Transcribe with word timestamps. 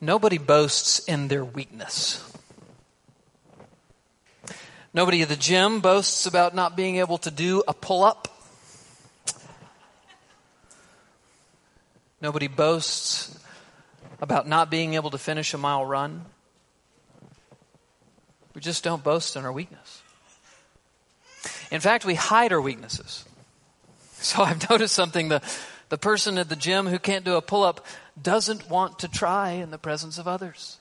Nobody 0.00 0.38
boasts 0.38 1.00
in 1.00 1.28
their 1.28 1.44
weakness. 1.44 2.26
Nobody 4.94 5.22
at 5.22 5.28
the 5.28 5.36
gym 5.36 5.80
boasts 5.80 6.26
about 6.26 6.54
not 6.54 6.76
being 6.76 6.96
able 6.96 7.18
to 7.18 7.30
do 7.30 7.62
a 7.68 7.74
pull 7.74 8.02
up. 8.02 8.28
Nobody 12.20 12.48
boasts 12.48 13.38
about 14.20 14.48
not 14.48 14.70
being 14.70 14.94
able 14.94 15.10
to 15.10 15.18
finish 15.18 15.54
a 15.54 15.58
mile 15.58 15.84
run. 15.84 16.24
We 18.54 18.60
just 18.60 18.82
don't 18.82 19.04
boast 19.04 19.36
in 19.36 19.44
our 19.44 19.52
weakness. 19.52 20.02
In 21.70 21.80
fact, 21.80 22.04
we 22.04 22.14
hide 22.14 22.52
our 22.52 22.60
weaknesses. 22.60 23.24
So 24.14 24.42
I've 24.42 24.68
noticed 24.70 24.94
something 24.94 25.28
the, 25.28 25.40
the 25.88 25.98
person 25.98 26.36
at 26.36 26.48
the 26.48 26.56
gym 26.56 26.86
who 26.86 26.98
can't 26.98 27.24
do 27.24 27.36
a 27.36 27.42
pull 27.42 27.62
up 27.62 27.86
doesn't 28.22 28.68
want 28.68 28.98
to 29.00 29.08
try 29.08 29.50
in 29.50 29.70
the 29.70 29.78
presence 29.78 30.18
of 30.18 30.28
others. 30.28 30.78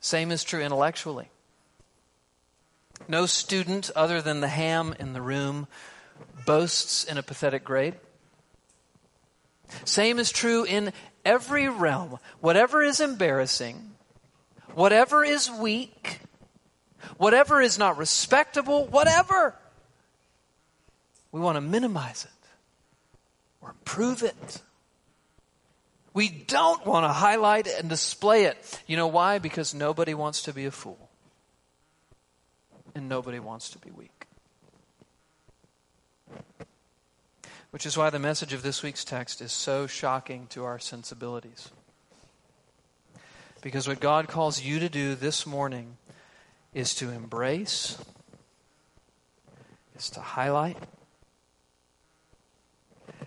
Same 0.00 0.30
is 0.30 0.44
true 0.44 0.60
intellectually. 0.60 1.30
No 3.08 3.26
student 3.26 3.90
other 3.94 4.22
than 4.22 4.40
the 4.40 4.48
ham 4.48 4.94
in 4.98 5.12
the 5.12 5.20
room 5.20 5.66
boasts 6.46 7.04
in 7.04 7.18
a 7.18 7.22
pathetic 7.22 7.64
grade. 7.64 7.94
Same 9.84 10.18
is 10.18 10.30
true 10.30 10.64
in 10.64 10.92
every 11.24 11.68
realm. 11.68 12.18
Whatever 12.40 12.82
is 12.82 13.00
embarrassing, 13.00 13.92
whatever 14.74 15.24
is 15.24 15.50
weak, 15.50 16.20
whatever 17.16 17.60
is 17.60 17.78
not 17.78 17.98
respectable, 17.98 18.86
whatever, 18.86 19.54
we 21.32 21.40
want 21.40 21.56
to 21.56 21.60
minimize 21.60 22.24
it 22.24 22.48
or 23.60 23.70
improve 23.70 24.22
it. 24.22 24.62
We 26.16 26.30
don't 26.30 26.86
want 26.86 27.04
to 27.04 27.12
highlight 27.12 27.68
and 27.68 27.90
display 27.90 28.44
it. 28.44 28.82
You 28.86 28.96
know 28.96 29.06
why? 29.06 29.38
Because 29.38 29.74
nobody 29.74 30.14
wants 30.14 30.44
to 30.44 30.54
be 30.54 30.64
a 30.64 30.70
fool. 30.70 31.10
And 32.94 33.06
nobody 33.06 33.38
wants 33.38 33.68
to 33.72 33.78
be 33.78 33.90
weak. 33.90 34.24
Which 37.70 37.84
is 37.84 37.98
why 37.98 38.08
the 38.08 38.18
message 38.18 38.54
of 38.54 38.62
this 38.62 38.82
week's 38.82 39.04
text 39.04 39.42
is 39.42 39.52
so 39.52 39.86
shocking 39.86 40.46
to 40.46 40.64
our 40.64 40.78
sensibilities. 40.78 41.68
Because 43.60 43.86
what 43.86 44.00
God 44.00 44.26
calls 44.26 44.62
you 44.62 44.78
to 44.78 44.88
do 44.88 45.16
this 45.16 45.46
morning 45.46 45.98
is 46.72 46.94
to 46.94 47.10
embrace, 47.10 47.98
is 49.94 50.08
to 50.08 50.20
highlight, 50.22 50.78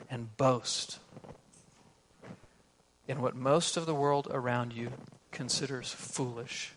and 0.09 0.35
boast 0.37 0.97
in 3.09 3.21
what 3.21 3.35
most 3.35 3.75
of 3.75 3.87
the 3.87 3.95
world 3.95 4.27
around 4.29 4.71
you 4.71 4.91
considers 5.31 5.91
foolish 5.91 6.73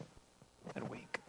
and 0.75 0.89
weak. 0.89 1.21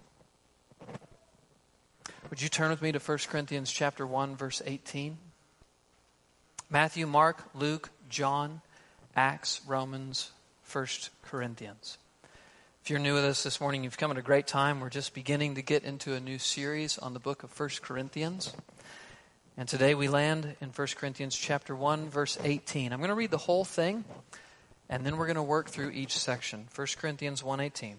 Would 2.30 2.42
you 2.42 2.48
turn 2.48 2.70
with 2.70 2.82
me 2.82 2.94
to 2.94 3.00
1 3.00 3.18
Corinthians 3.28 3.70
chapter 3.70 4.08
1 4.08 4.38
verse 4.38 4.62
18? 4.66 5.18
Matthew, 6.70 7.06
Mark, 7.06 7.44
Luke, 7.54 7.90
John, 8.10 8.62
Acts, 9.14 9.60
Romans, 9.68 10.32
1 10.72 10.88
Corinthians. 11.22 11.98
If 12.82 12.90
you're 12.90 13.00
new 13.00 13.14
with 13.14 13.26
us 13.26 13.44
this 13.44 13.60
morning, 13.60 13.84
you've 13.84 13.98
come 13.98 14.10
at 14.10 14.18
a 14.18 14.22
great 14.22 14.48
time. 14.48 14.80
We're 14.80 14.90
just 14.90 15.14
beginning 15.14 15.56
to 15.56 15.62
get 15.62 15.84
into 15.84 16.14
a 16.14 16.20
new 16.22 16.40
series 16.40 16.98
on 16.98 17.14
the 17.14 17.20
book 17.20 17.44
of 17.44 17.60
1 17.60 17.70
Corinthians. 17.82 18.54
And 19.58 19.68
today 19.68 19.96
we 19.96 20.08
land 20.08 20.56
in 20.62 20.70
1 20.70 20.88
Corinthians 20.96 21.36
chapter 21.36 21.76
1 21.76 22.10
verse 22.10 22.38
18. 22.42 22.94
I'm 22.94 23.00
going 23.00 23.10
to 23.10 23.16
read 23.16 23.32
the 23.32 23.38
whole 23.38 23.66
thing 23.66 24.06
and 24.94 25.04
then 25.04 25.18
we're 25.18 25.26
going 25.26 25.38
to 25.38 25.42
work 25.42 25.72
through 25.72 25.90
each 25.90 26.16
section. 26.16 26.68
1 26.76 26.88
Corinthians 27.00 27.42
1:18. 27.42 27.96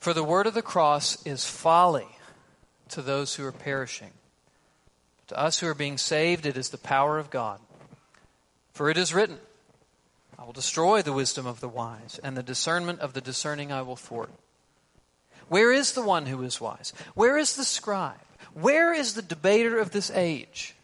For 0.00 0.12
the 0.12 0.24
word 0.24 0.48
of 0.48 0.54
the 0.54 0.62
cross 0.62 1.24
is 1.24 1.44
folly 1.44 2.08
to 2.88 3.00
those 3.00 3.36
who 3.36 3.44
are 3.44 3.52
perishing. 3.52 4.10
To 5.28 5.38
us 5.38 5.60
who 5.60 5.68
are 5.68 5.74
being 5.74 5.98
saved, 5.98 6.46
it 6.46 6.56
is 6.56 6.70
the 6.70 6.78
power 6.78 7.16
of 7.16 7.30
God. 7.30 7.60
For 8.72 8.90
it 8.90 8.96
is 8.96 9.14
written, 9.14 9.38
I 10.36 10.44
will 10.44 10.52
destroy 10.52 11.00
the 11.00 11.12
wisdom 11.12 11.46
of 11.46 11.60
the 11.60 11.68
wise, 11.68 12.18
and 12.24 12.36
the 12.36 12.42
discernment 12.42 12.98
of 12.98 13.12
the 13.12 13.20
discerning 13.20 13.70
I 13.70 13.82
will 13.82 13.94
thwart. 13.94 14.32
Where 15.46 15.70
is 15.70 15.92
the 15.92 16.02
one 16.02 16.26
who 16.26 16.42
is 16.42 16.60
wise? 16.60 16.92
Where 17.14 17.38
is 17.38 17.54
the 17.54 17.64
scribe? 17.64 18.18
Where 18.52 18.92
is 18.92 19.14
the 19.14 19.22
debater 19.22 19.78
of 19.78 19.92
this 19.92 20.10
age? 20.10 20.74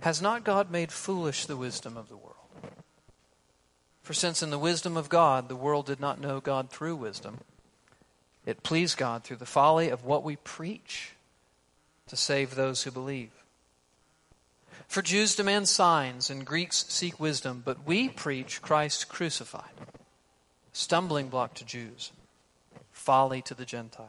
Has 0.00 0.20
not 0.20 0.42
God 0.42 0.72
made 0.72 0.90
foolish 0.90 1.46
the 1.46 1.56
wisdom 1.56 1.96
of 1.96 2.08
the 2.08 2.16
world? 2.16 2.34
For 4.08 4.14
since 4.14 4.42
in 4.42 4.48
the 4.48 4.58
wisdom 4.58 4.96
of 4.96 5.10
God 5.10 5.50
the 5.50 5.54
world 5.54 5.84
did 5.84 6.00
not 6.00 6.18
know 6.18 6.40
God 6.40 6.70
through 6.70 6.96
wisdom, 6.96 7.40
it 8.46 8.62
pleased 8.62 8.96
God 8.96 9.22
through 9.22 9.36
the 9.36 9.44
folly 9.44 9.90
of 9.90 10.02
what 10.02 10.24
we 10.24 10.36
preach 10.36 11.10
to 12.06 12.16
save 12.16 12.54
those 12.54 12.84
who 12.84 12.90
believe. 12.90 13.32
For 14.86 15.02
Jews 15.02 15.36
demand 15.36 15.68
signs 15.68 16.30
and 16.30 16.46
Greeks 16.46 16.86
seek 16.88 17.20
wisdom, 17.20 17.60
but 17.62 17.86
we 17.86 18.08
preach 18.08 18.62
Christ 18.62 19.10
crucified, 19.10 19.74
stumbling 20.72 21.28
block 21.28 21.52
to 21.56 21.64
Jews, 21.66 22.10
folly 22.90 23.42
to 23.42 23.52
the 23.52 23.66
Gentiles. 23.66 24.08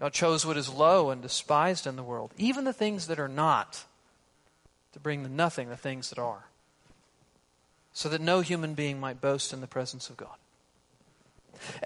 God 0.00 0.12
chose 0.12 0.46
what 0.46 0.56
is 0.56 0.72
low 0.72 1.10
and 1.10 1.20
despised 1.20 1.86
in 1.86 1.96
the 1.96 2.02
world, 2.02 2.32
even 2.38 2.64
the 2.64 2.72
things 2.72 3.08
that 3.08 3.18
are 3.18 3.28
not, 3.28 3.84
to 4.92 5.00
bring 5.00 5.22
the 5.22 5.28
nothing 5.28 5.68
the 5.68 5.76
things 5.76 6.10
that 6.10 6.18
are, 6.18 6.46
so 7.92 8.08
that 8.08 8.20
no 8.20 8.40
human 8.40 8.74
being 8.74 9.00
might 9.00 9.20
boast 9.20 9.52
in 9.52 9.60
the 9.60 9.66
presence 9.66 10.08
of 10.08 10.16
God. 10.16 10.36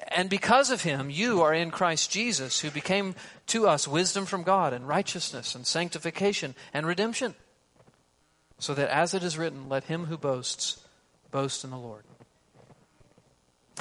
And 0.09 0.29
because 0.29 0.71
of 0.71 0.83
him, 0.83 1.09
you 1.09 1.41
are 1.41 1.55
in 1.55 1.71
Christ 1.71 2.11
Jesus, 2.11 2.61
who 2.61 2.71
became 2.71 3.15
to 3.47 3.67
us 3.67 3.89
wisdom 3.89 4.27
from 4.27 4.43
God 4.43 4.75
and 4.75 4.87
righteousness 4.87 5.55
and 5.55 5.67
sanctification 5.67 6.55
and 6.75 6.87
redemption. 6.87 7.35
So 8.59 8.75
that 8.75 8.91
as 8.91 9.15
it 9.15 9.23
is 9.23 9.39
written, 9.39 9.69
let 9.69 9.85
him 9.85 10.07
who 10.07 10.19
boasts 10.19 10.81
boast 11.31 11.65
in 11.65 11.71
the 11.71 11.79
Lord. 11.79 12.05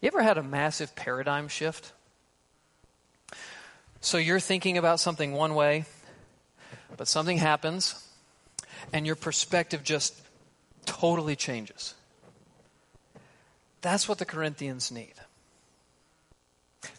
You 0.00 0.08
ever 0.08 0.22
had 0.22 0.38
a 0.38 0.42
massive 0.42 0.94
paradigm 0.94 1.48
shift? 1.48 1.92
So 4.00 4.18
you're 4.18 4.40
thinking 4.40 4.78
about 4.78 5.00
something 5.00 5.32
one 5.32 5.54
way, 5.54 5.84
but 6.96 7.08
something 7.08 7.38
happens, 7.38 8.06
and 8.92 9.06
your 9.06 9.16
perspective 9.16 9.82
just 9.82 10.20
totally 10.84 11.34
changes. 11.34 11.94
That's 13.80 14.08
what 14.08 14.18
the 14.18 14.24
Corinthians 14.24 14.90
need. 14.90 15.14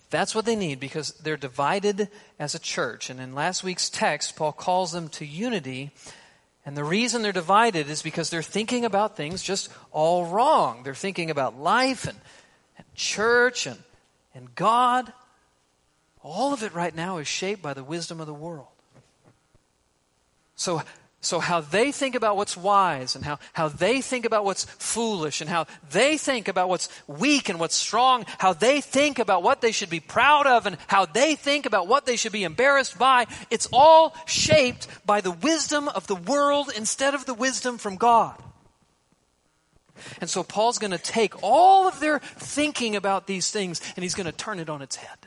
That's 0.09 0.33
what 0.33 0.45
they 0.45 0.55
need 0.55 0.79
because 0.79 1.11
they're 1.11 1.37
divided 1.37 2.09
as 2.39 2.55
a 2.55 2.59
church. 2.59 3.09
And 3.09 3.19
in 3.19 3.35
last 3.35 3.63
week's 3.63 3.89
text, 3.89 4.35
Paul 4.35 4.53
calls 4.53 4.91
them 4.91 5.09
to 5.09 5.25
unity. 5.25 5.91
And 6.65 6.77
the 6.77 6.83
reason 6.83 7.21
they're 7.21 7.33
divided 7.33 7.89
is 7.89 8.01
because 8.01 8.29
they're 8.29 8.41
thinking 8.41 8.85
about 8.85 9.17
things 9.17 9.43
just 9.43 9.69
all 9.91 10.25
wrong. 10.25 10.83
They're 10.83 10.95
thinking 10.95 11.29
about 11.29 11.59
life 11.59 12.07
and 12.07 12.17
church 12.95 13.67
and, 13.67 13.77
and 14.33 14.53
God, 14.55 15.11
all 16.21 16.53
of 16.53 16.63
it 16.63 16.73
right 16.73 16.95
now 16.95 17.17
is 17.17 17.27
shaped 17.27 17.61
by 17.61 17.73
the 17.73 17.83
wisdom 17.83 18.19
of 18.19 18.27
the 18.27 18.33
world. 18.33 18.67
So, 20.55 20.81
So, 21.19 21.39
how 21.39 21.61
they 21.61 21.91
think 21.91 22.15
about 22.15 22.37
what's 22.37 22.55
wise 22.55 23.15
and 23.15 23.25
how, 23.25 23.39
how 23.53 23.67
they 23.69 24.01
think 24.01 24.23
about 24.23 24.45
what's 24.45 24.65
foolish 24.65 25.41
and 25.41 25.49
how 25.49 25.65
they 25.89 26.15
think 26.15 26.47
about 26.47 26.69
what's 26.69 26.89
weak 27.07 27.49
and 27.49 27.59
what's 27.59 27.75
strong, 27.75 28.23
how 28.37 28.53
they 28.53 28.81
think 28.81 29.17
about 29.17 29.41
what 29.41 29.59
they 29.59 29.71
should 29.71 29.89
be 29.89 29.99
proud 29.99 30.45
of 30.45 30.67
and 30.67 30.77
how 30.85 31.05
they 31.05 31.35
think 31.35 31.65
about 31.65 31.87
what 31.87 32.05
they 32.05 32.17
should 32.17 32.31
be 32.31 32.43
embarrassed 32.43 32.99
by, 32.99 33.25
it's 33.49 33.67
all 33.73 34.15
shaped 34.25 34.87
by 35.05 35.19
the 35.19 35.31
wisdom 35.31 35.89
of 35.89 36.05
the 36.05 36.15
world 36.15 36.71
instead 36.77 37.15
of 37.15 37.25
the 37.25 37.33
wisdom 37.33 37.77
from 37.77 37.97
God. 37.97 38.41
And 40.21 40.29
so, 40.29 40.43
Paul's 40.43 40.79
going 40.79 40.91
to 40.91 40.97
take 40.97 41.43
all 41.43 41.87
of 41.87 41.99
their 41.99 42.19
thinking 42.19 42.95
about 42.95 43.27
these 43.27 43.51
things 43.51 43.81
and 43.95 44.03
he's 44.03 44.15
going 44.15 44.25
to 44.25 44.31
turn 44.31 44.59
it 44.59 44.69
on 44.69 44.81
its 44.81 44.95
head. 44.95 45.17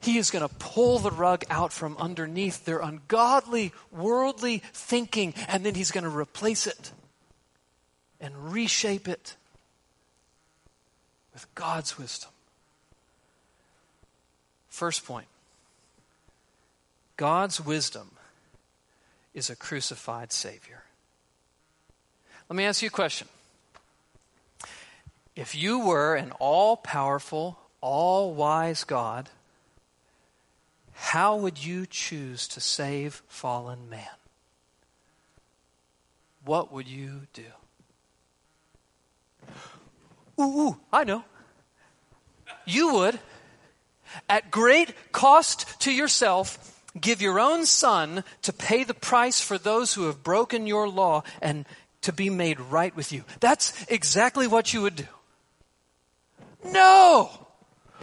He 0.00 0.16
is 0.16 0.30
going 0.30 0.48
to 0.48 0.54
pull 0.54 0.98
the 0.98 1.10
rug 1.10 1.44
out 1.50 1.72
from 1.72 1.96
underneath 1.98 2.64
their 2.64 2.78
ungodly, 2.78 3.72
worldly 3.92 4.62
thinking, 4.72 5.34
and 5.46 5.64
then 5.64 5.74
he's 5.74 5.90
going 5.90 6.04
to 6.04 6.10
replace 6.10 6.66
it 6.66 6.92
and 8.20 8.52
reshape 8.52 9.08
it 9.08 9.36
with 11.34 11.54
God's 11.54 11.98
wisdom. 11.98 12.30
First 14.68 15.04
point 15.04 15.26
God's 17.16 17.60
wisdom 17.60 18.12
is 19.34 19.50
a 19.50 19.56
crucified 19.56 20.32
Savior. 20.32 20.84
Let 22.50 22.56
me 22.56 22.64
ask 22.64 22.82
you 22.82 22.88
a 22.88 22.90
question. 22.90 23.28
If 25.36 25.54
you 25.54 25.86
were 25.86 26.16
an 26.16 26.32
all 26.40 26.76
powerful, 26.76 27.60
all 27.80 28.34
wise 28.34 28.82
God, 28.82 29.30
how 30.92 31.36
would 31.36 31.64
you 31.64 31.86
choose 31.86 32.48
to 32.48 32.60
save 32.60 33.22
fallen 33.28 33.88
man? 33.88 34.02
What 36.44 36.72
would 36.72 36.88
you 36.88 37.28
do? 37.32 37.44
Ooh, 40.40 40.42
ooh, 40.42 40.80
I 40.92 41.04
know. 41.04 41.22
You 42.66 42.94
would, 42.94 43.20
at 44.28 44.50
great 44.50 44.92
cost 45.12 45.80
to 45.82 45.92
yourself, 45.92 46.82
give 47.00 47.22
your 47.22 47.38
own 47.38 47.64
son 47.64 48.24
to 48.42 48.52
pay 48.52 48.82
the 48.82 48.94
price 48.94 49.40
for 49.40 49.56
those 49.56 49.94
who 49.94 50.06
have 50.06 50.24
broken 50.24 50.66
your 50.66 50.88
law 50.88 51.22
and 51.40 51.64
to 52.02 52.12
be 52.12 52.30
made 52.30 52.60
right 52.60 52.94
with 52.94 53.12
you. 53.12 53.24
That's 53.40 53.84
exactly 53.86 54.46
what 54.46 54.72
you 54.72 54.82
would 54.82 54.96
do. 54.96 55.06
No! 56.64 57.30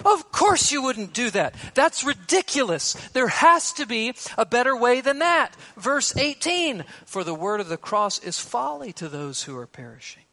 Of 0.06 0.32
course 0.32 0.72
you 0.72 0.84
wouldn't 0.84 1.14
do 1.14 1.30
that. 1.32 1.56
That's 1.74 2.04
ridiculous. 2.04 2.94
There 3.14 3.28
has 3.28 3.74
to 3.74 3.86
be 3.86 4.14
a 4.38 4.46
better 4.46 4.76
way 4.76 5.02
than 5.02 5.20
that. 5.20 5.56
Verse 5.76 6.16
18 6.16 6.86
For 7.06 7.24
the 7.24 7.34
word 7.34 7.60
of 7.60 7.70
the 7.70 7.78
cross 7.78 8.20
is 8.20 8.40
folly 8.40 8.94
to 8.94 9.10
those 9.10 9.44
who 9.44 9.58
are 9.58 9.68
perishing. 9.68 10.24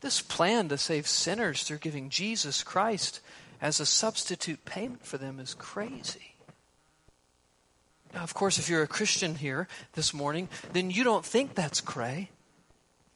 This 0.00 0.20
plan 0.20 0.68
to 0.68 0.78
save 0.78 1.08
sinners 1.08 1.62
through 1.62 1.78
giving 1.78 2.10
Jesus 2.10 2.62
Christ 2.62 3.20
as 3.60 3.80
a 3.80 3.86
substitute 3.86 4.64
payment 4.64 5.04
for 5.04 5.18
them 5.18 5.40
is 5.40 5.54
crazy. 5.54 6.33
Now, 8.14 8.22
of 8.22 8.32
course, 8.32 8.58
if 8.58 8.68
you're 8.68 8.82
a 8.82 8.88
Christian 8.88 9.34
here 9.34 9.66
this 9.94 10.14
morning, 10.14 10.48
then 10.72 10.90
you 10.90 11.02
don't 11.02 11.24
think 11.24 11.54
that's 11.54 11.80
cray. 11.80 12.30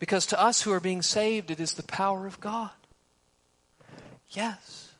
Because 0.01 0.27
to 0.27 0.41
us 0.41 0.63
who 0.63 0.73
are 0.73 0.81
being 0.81 1.03
saved, 1.03 1.51
it 1.51 1.61
is 1.61 1.75
the 1.75 1.85
power 1.85 2.27
of 2.27 2.41
God. 2.41 2.71
Yes. 4.31 4.93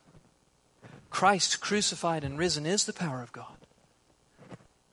Christ 1.09 1.59
crucified 1.59 2.23
and 2.23 2.37
risen 2.37 2.65
is 2.65 2.85
the 2.85 2.93
power 2.93 3.21
of 3.21 3.31
God. 3.31 3.45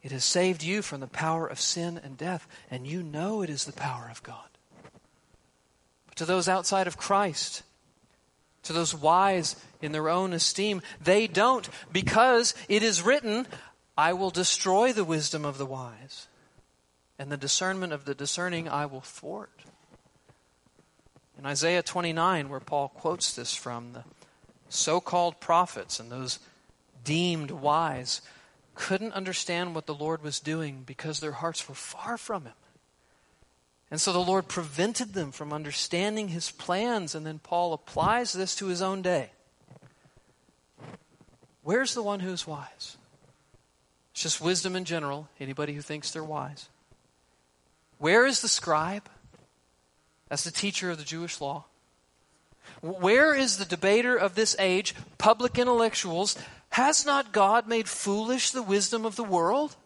It 0.02 0.12
has 0.12 0.24
saved 0.24 0.62
you 0.62 0.82
from 0.82 1.00
the 1.00 1.06
power 1.06 1.46
of 1.46 1.60
sin 1.60 2.00
and 2.02 2.16
death, 2.16 2.46
and 2.70 2.86
you 2.86 3.02
know 3.02 3.42
it 3.42 3.50
is 3.50 3.64
the 3.64 3.72
power 3.72 4.08
of 4.10 4.22
God. 4.22 4.48
But 6.06 6.16
to 6.16 6.24
those 6.24 6.48
outside 6.48 6.86
of 6.86 6.96
Christ, 6.96 7.62
to 8.62 8.72
those 8.72 8.94
wise 8.94 9.56
in 9.82 9.92
their 9.92 10.08
own 10.08 10.32
esteem, 10.32 10.82
they 11.02 11.26
don't, 11.26 11.68
because 11.92 12.54
it 12.68 12.82
is 12.82 13.02
written, 13.02 13.46
I 13.96 14.12
will 14.12 14.30
destroy 14.30 14.92
the 14.92 15.04
wisdom 15.04 15.44
of 15.44 15.58
the 15.58 15.66
wise, 15.66 16.28
and 17.18 17.30
the 17.30 17.36
discernment 17.36 17.92
of 17.92 18.04
the 18.04 18.14
discerning 18.14 18.68
I 18.68 18.86
will 18.86 19.00
thwart. 19.00 19.64
In 21.38 21.46
Isaiah 21.46 21.82
29, 21.82 22.48
where 22.48 22.60
Paul 22.60 22.88
quotes 22.88 23.32
this 23.32 23.54
from, 23.54 23.92
the 23.92 24.04
so 24.68 25.00
called 25.00 25.40
prophets 25.40 26.00
and 26.00 26.10
those 26.10 26.38
deemed 27.04 27.50
wise 27.50 28.20
couldn't 28.74 29.12
understand 29.12 29.74
what 29.74 29.86
the 29.86 29.94
Lord 29.94 30.22
was 30.22 30.40
doing 30.40 30.82
because 30.84 31.20
their 31.20 31.32
hearts 31.32 31.68
were 31.68 31.74
far 31.74 32.18
from 32.18 32.44
Him. 32.44 32.52
And 33.90 34.00
so 34.00 34.12
the 34.12 34.18
Lord 34.18 34.48
prevented 34.48 35.14
them 35.14 35.30
from 35.32 35.52
understanding 35.52 36.28
His 36.28 36.50
plans, 36.50 37.14
and 37.14 37.24
then 37.24 37.38
Paul 37.38 37.72
applies 37.72 38.32
this 38.32 38.56
to 38.56 38.66
his 38.66 38.82
own 38.82 39.00
day. 39.00 39.30
Where's 41.62 41.94
the 41.94 42.02
one 42.02 42.20
who's 42.20 42.46
wise? 42.46 42.96
It's 44.16 44.22
just 44.22 44.40
wisdom 44.40 44.76
in 44.76 44.86
general, 44.86 45.28
anybody 45.38 45.74
who 45.74 45.82
thinks 45.82 46.10
they're 46.10 46.24
wise. 46.24 46.70
Where 47.98 48.24
is 48.24 48.40
the 48.40 48.48
scribe? 48.48 49.10
That's 50.30 50.42
the 50.42 50.50
teacher 50.50 50.90
of 50.90 50.96
the 50.96 51.04
Jewish 51.04 51.38
law. 51.38 51.66
Where 52.80 53.34
is 53.34 53.58
the 53.58 53.66
debater 53.66 54.16
of 54.16 54.34
this 54.34 54.56
age, 54.58 54.94
public 55.18 55.58
intellectuals? 55.58 56.34
Has 56.70 57.04
not 57.04 57.30
God 57.30 57.68
made 57.68 57.90
foolish 57.90 58.52
the 58.52 58.62
wisdom 58.62 59.04
of 59.04 59.16
the 59.16 59.22
world? 59.22 59.76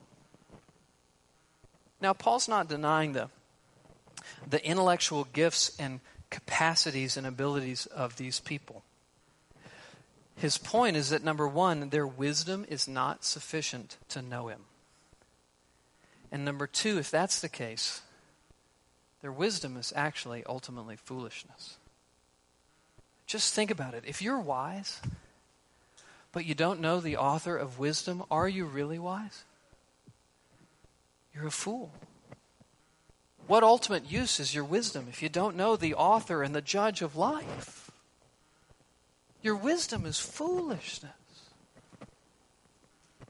Now, 2.01 2.13
Paul's 2.13 2.47
not 2.47 2.69
denying 2.69 3.15
the, 3.15 3.31
the 4.49 4.65
intellectual 4.65 5.25
gifts 5.25 5.77
and 5.77 5.99
capacities 6.31 7.17
and 7.17 7.27
abilities 7.27 7.87
of 7.87 8.15
these 8.15 8.39
people. 8.39 8.85
His 10.41 10.57
point 10.57 10.97
is 10.97 11.11
that 11.11 11.23
number 11.23 11.47
one, 11.47 11.91
their 11.91 12.07
wisdom 12.07 12.65
is 12.67 12.89
not 12.89 13.27
sufficient 13.27 13.99
to 14.09 14.23
know 14.23 14.49
him. 14.49 14.63
And 16.33 16.47
number 16.47 16.67
two, 16.67 16.97
if 16.97 17.11
that's 17.11 17.41
the 17.41 17.49
case, 17.51 18.01
their 19.21 19.33
wisdom 19.33 19.77
is 19.77 19.93
actually 19.95 20.43
ultimately 20.49 20.97
foolishness. 20.97 21.77
Just 23.27 23.53
think 23.53 23.71
about 23.71 23.93
it. 23.93 24.05
If 24.07 24.23
you're 24.23 24.41
wise, 24.41 25.03
but 26.33 26.47
you 26.47 26.55
don't 26.55 26.81
know 26.81 27.01
the 27.01 27.19
author 27.19 27.55
of 27.55 27.79
wisdom, 27.79 28.23
are 28.31 28.49
you 28.49 28.65
really 28.65 28.99
wise? 28.99 29.45
You're 31.35 31.49
a 31.49 31.51
fool. 31.51 31.93
What 33.47 33.63
ultimate 33.63 34.11
use 34.11 34.41
is 34.41 34.55
your 34.55 34.65
wisdom 34.65 35.07
if 35.11 35.23
you 35.23 35.29
don't 35.29 35.55
know 35.55 35.77
the 35.77 35.95
author 35.95 36.43
and 36.43 36.55
the 36.55 36.63
judge 36.63 37.03
of 37.03 37.15
life? 37.15 37.90
Your 39.43 39.57
wisdom 39.57 40.05
is 40.07 40.19
foolishness. 40.19 41.13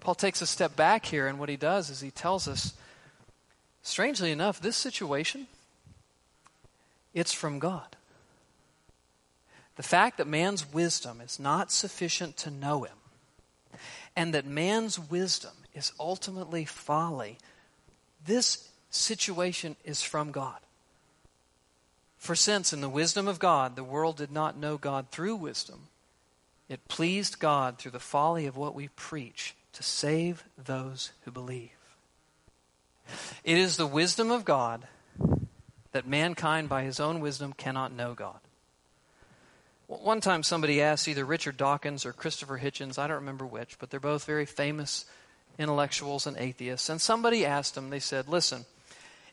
Paul 0.00 0.14
takes 0.14 0.40
a 0.40 0.46
step 0.46 0.74
back 0.76 1.04
here, 1.04 1.26
and 1.26 1.38
what 1.38 1.48
he 1.48 1.56
does 1.56 1.90
is 1.90 2.00
he 2.00 2.10
tells 2.10 2.48
us, 2.48 2.74
strangely 3.82 4.32
enough, 4.32 4.60
this 4.60 4.76
situation, 4.76 5.46
it's 7.12 7.32
from 7.32 7.58
God. 7.58 7.96
The 9.76 9.82
fact 9.82 10.18
that 10.18 10.26
man's 10.26 10.72
wisdom 10.72 11.20
is 11.20 11.38
not 11.38 11.70
sufficient 11.70 12.36
to 12.38 12.50
know 12.50 12.84
him, 12.84 12.96
and 14.16 14.34
that 14.34 14.46
man's 14.46 14.98
wisdom 14.98 15.52
is 15.74 15.92
ultimately 16.00 16.64
folly, 16.64 17.38
this 18.26 18.68
situation 18.90 19.76
is 19.84 20.02
from 20.02 20.32
God. 20.32 20.58
For 22.18 22.34
since 22.34 22.72
in 22.72 22.80
the 22.80 22.88
wisdom 22.88 23.28
of 23.28 23.38
God 23.38 23.76
the 23.76 23.84
world 23.84 24.16
did 24.16 24.32
not 24.32 24.56
know 24.58 24.76
God 24.76 25.06
through 25.10 25.36
wisdom, 25.36 25.88
it 26.70 26.88
pleased 26.88 27.40
God 27.40 27.76
through 27.76 27.90
the 27.90 27.98
folly 27.98 28.46
of 28.46 28.56
what 28.56 28.74
we 28.74 28.88
preach 28.88 29.54
to 29.72 29.82
save 29.82 30.44
those 30.56 31.10
who 31.22 31.30
believe. 31.30 31.70
It 33.42 33.58
is 33.58 33.76
the 33.76 33.88
wisdom 33.88 34.30
of 34.30 34.44
God 34.44 34.86
that 35.90 36.06
mankind 36.06 36.68
by 36.68 36.84
his 36.84 37.00
own 37.00 37.20
wisdom 37.20 37.52
cannot 37.52 37.92
know 37.92 38.14
God. 38.14 38.38
One 39.88 40.20
time 40.20 40.44
somebody 40.44 40.80
asked 40.80 41.08
either 41.08 41.24
Richard 41.24 41.56
Dawkins 41.56 42.06
or 42.06 42.12
Christopher 42.12 42.60
Hitchens, 42.60 42.96
I 42.96 43.08
don't 43.08 43.16
remember 43.16 43.44
which, 43.44 43.76
but 43.80 43.90
they're 43.90 43.98
both 43.98 44.24
very 44.24 44.46
famous 44.46 45.04
intellectuals 45.58 46.28
and 46.28 46.36
atheists. 46.36 46.88
And 46.88 47.00
somebody 47.00 47.44
asked 47.44 47.74
them, 47.74 47.90
they 47.90 47.98
said, 47.98 48.28
Listen, 48.28 48.64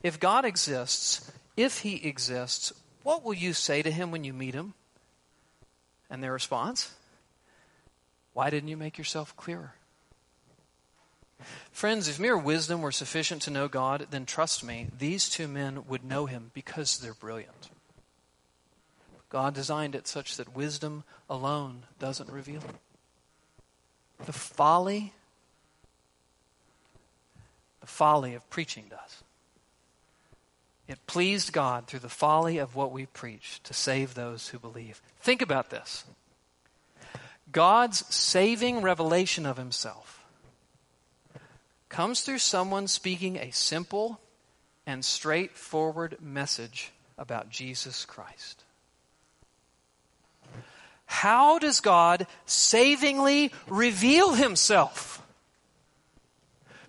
if 0.01 0.20
God 0.20 0.46
exists, 0.46 1.32
if 1.56 1.82
he 1.82 2.03
exists, 2.08 2.74
what 3.03 3.24
will 3.24 3.36
you 3.36 3.53
say 3.53 3.84
to 3.84 3.91
him 3.91 4.10
when 4.10 4.24
you 4.24 4.34
meet 4.34 4.56
him? 4.56 4.74
And 6.10 6.24
their 6.24 6.34
response, 6.34 6.91
Why 8.38 8.51
didn't 8.51 8.70
you 8.70 8.77
make 8.77 9.00
yourself 9.00 9.36
clearer? 9.36 9.74
Friends, 11.72 12.08
if 12.08 12.20
mere 12.20 12.38
wisdom 12.38 12.84
were 12.84 12.91
sufficient 12.91 13.41
to 13.41 13.50
know 13.50 13.67
God, 13.67 14.06
then 14.12 14.27
trust 14.27 14.63
me, 14.63 14.89
these 14.96 15.27
two 15.27 15.48
men 15.48 15.88
would 15.88 16.03
know 16.03 16.27
him 16.27 16.51
because 16.53 17.00
they're 17.00 17.15
brilliant. 17.15 17.72
God 19.29 19.56
designed 19.56 19.96
it 19.96 20.08
such 20.08 20.38
that 20.38 20.56
wisdom 20.56 21.03
alone 21.27 21.88
doesn't 21.98 22.29
reveal 22.29 22.62
it. 22.62 22.75
The 24.27 24.34
folly, 24.34 25.13
the 27.82 27.88
folly 27.88 28.36
of 28.36 28.48
preaching 28.51 28.86
does. 28.88 29.24
It 30.88 31.08
pleased 31.08 31.53
God 31.53 31.88
through 31.88 32.01
the 32.01 32.08
folly 32.08 32.60
of 32.60 32.75
what 32.75 32.91
we 32.91 33.08
preach 33.08 33.63
to 33.63 33.74
save 33.74 34.13
those 34.13 34.50
who 34.50 34.60
believe. 34.60 35.01
Think 35.22 35.41
about 35.41 35.72
this 35.72 36.06
God's 37.57 38.05
saving 38.13 38.83
revelation 38.83 39.47
of 39.47 39.57
himself 39.57 40.23
comes 41.89 42.21
through 42.21 42.37
someone 42.37 42.85
speaking 42.85 43.37
a 43.37 43.49
simple 43.49 44.21
and 44.85 45.03
straightforward 45.03 46.17
message 46.21 46.91
about 47.17 47.49
Jesus 47.49 48.05
Christ. 48.05 48.63
How 51.07 51.57
does 51.57 51.79
God 51.79 52.27
savingly 52.45 53.51
reveal 53.67 54.35
himself? 54.35 55.25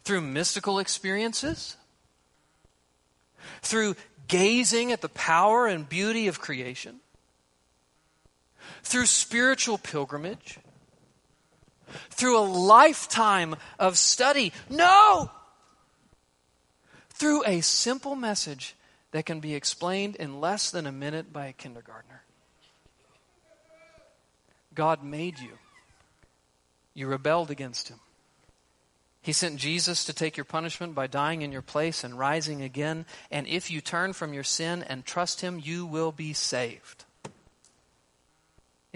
Through 0.04 0.20
mystical 0.20 0.80
experiences? 0.80 1.78
Through 3.62 3.96
gazing 4.26 4.92
at 4.92 5.00
the 5.00 5.08
power 5.08 5.66
and 5.66 5.88
beauty 5.88 6.28
of 6.28 6.42
creation? 6.42 7.00
Through 8.82 9.06
spiritual 9.06 9.78
pilgrimage? 9.78 10.58
Through 12.10 12.38
a 12.38 12.40
lifetime 12.40 13.56
of 13.78 13.98
study? 13.98 14.52
No! 14.68 15.30
Through 17.10 17.44
a 17.46 17.60
simple 17.60 18.14
message 18.14 18.76
that 19.12 19.26
can 19.26 19.40
be 19.40 19.54
explained 19.54 20.16
in 20.16 20.40
less 20.40 20.70
than 20.70 20.86
a 20.86 20.92
minute 20.92 21.32
by 21.32 21.46
a 21.46 21.52
kindergartner. 21.52 22.22
God 24.74 25.02
made 25.02 25.38
you. 25.38 25.58
You 26.94 27.06
rebelled 27.06 27.50
against 27.50 27.88
him. 27.88 28.00
He 29.20 29.32
sent 29.32 29.56
Jesus 29.56 30.04
to 30.04 30.12
take 30.12 30.36
your 30.36 30.44
punishment 30.44 30.94
by 30.94 31.06
dying 31.06 31.42
in 31.42 31.52
your 31.52 31.62
place 31.62 32.04
and 32.04 32.18
rising 32.18 32.62
again. 32.62 33.04
And 33.30 33.46
if 33.46 33.70
you 33.70 33.80
turn 33.80 34.12
from 34.12 34.32
your 34.32 34.44
sin 34.44 34.82
and 34.82 35.04
trust 35.04 35.40
him, 35.40 35.60
you 35.62 35.84
will 35.84 36.12
be 36.12 36.32
saved. 36.32 37.04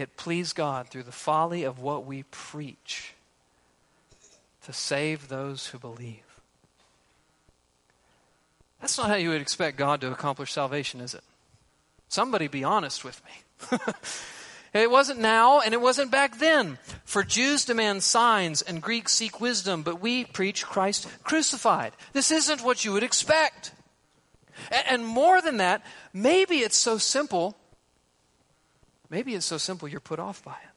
It 0.03 0.17
pleased 0.17 0.57
God 0.57 0.89
through 0.89 1.05
the 1.05 1.13
folly 1.13 1.63
of 1.63 1.79
what 1.79 2.05
we 2.05 2.25
preach 2.25 3.15
to 4.65 4.73
save 4.73 5.29
those 5.29 5.69
who 5.69 5.79
believe. 5.79 6.41
That's 8.81 8.99
not 8.99 9.09
how 9.09 9.15
you 9.15 9.29
would 9.29 9.41
expect 9.41 9.77
God 9.77 10.01
to 10.01 10.11
accomplish 10.11 10.53
salvation, 10.53 11.01
is 11.01 11.15
it? 11.15 11.23
Somebody 12.09 12.49
be 12.49 12.65
honest 12.65 13.05
with 13.05 13.23
me. 13.25 13.79
It 14.75 14.91
wasn't 14.91 15.21
now 15.21 15.61
and 15.61 15.75
it 15.75 15.83
wasn't 15.83 16.11
back 16.11 16.39
then. 16.39 16.79
For 17.05 17.23
Jews 17.23 17.67
demand 17.67 18.03
signs 18.03 18.63
and 18.63 18.81
Greeks 18.81 19.13
seek 19.13 19.39
wisdom, 19.39 19.83
but 19.83 20.01
we 20.01 20.25
preach 20.25 20.65
Christ 20.65 21.07
crucified. 21.25 21.93
This 22.15 22.31
isn't 22.31 22.65
what 22.65 22.83
you 22.83 22.95
would 22.95 23.03
expect. 23.03 23.73
And 24.89 25.07
more 25.07 25.43
than 25.43 25.59
that, 25.59 25.85
maybe 26.15 26.61
it's 26.61 26.79
so 26.79 26.97
simple, 26.97 27.55
maybe 29.13 29.35
it's 29.35 29.47
so 29.47 29.59
simple 29.59 29.87
you're 29.87 30.01
put 30.01 30.19
off 30.19 30.43
by 30.43 30.53
it. 30.55 30.73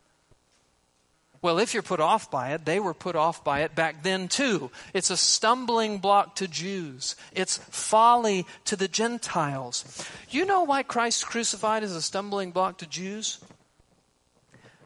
Well, 1.41 1.59
if 1.59 1.73
you're 1.73 1.83
put 1.83 1.99
off 1.99 2.31
by 2.31 2.53
it, 2.53 2.65
they 2.65 2.79
were 2.79 2.95
put 2.95 3.15
off 3.15 3.43
by 3.43 3.61
it 3.61 3.75
back 3.75 4.01
then 4.01 4.27
too. 4.27 4.71
It's 4.95 5.11
a 5.11 5.17
stumbling 5.17 5.99
block 5.99 6.35
to 6.37 6.47
Jews. 6.47 7.15
It's 7.33 7.57
folly 7.57 8.47
to 8.65 8.75
the 8.75 8.87
Gentiles. 8.87 10.07
You 10.29 10.45
know 10.45 10.63
why 10.63 10.81
Christ 10.81 11.27
crucified 11.27 11.83
is 11.83 11.95
a 11.95 12.01
stumbling 12.01 12.51
block 12.51 12.79
to 12.79 12.87
Jews? 12.87 13.39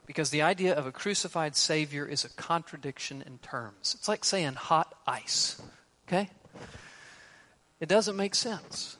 Because 0.05 0.31
the 0.31 0.41
idea 0.41 0.75
of 0.75 0.85
a 0.85 0.91
crucified 0.91 1.55
Savior 1.55 2.05
is 2.05 2.25
a 2.25 2.29
contradiction 2.29 3.23
in 3.25 3.37
terms. 3.37 3.95
It's 3.97 4.09
like 4.09 4.25
saying 4.25 4.55
hot 4.55 4.93
ice, 5.07 5.61
okay? 6.07 6.29
It 7.79 7.87
doesn't 7.87 8.17
make 8.17 8.35
sense. 8.35 8.97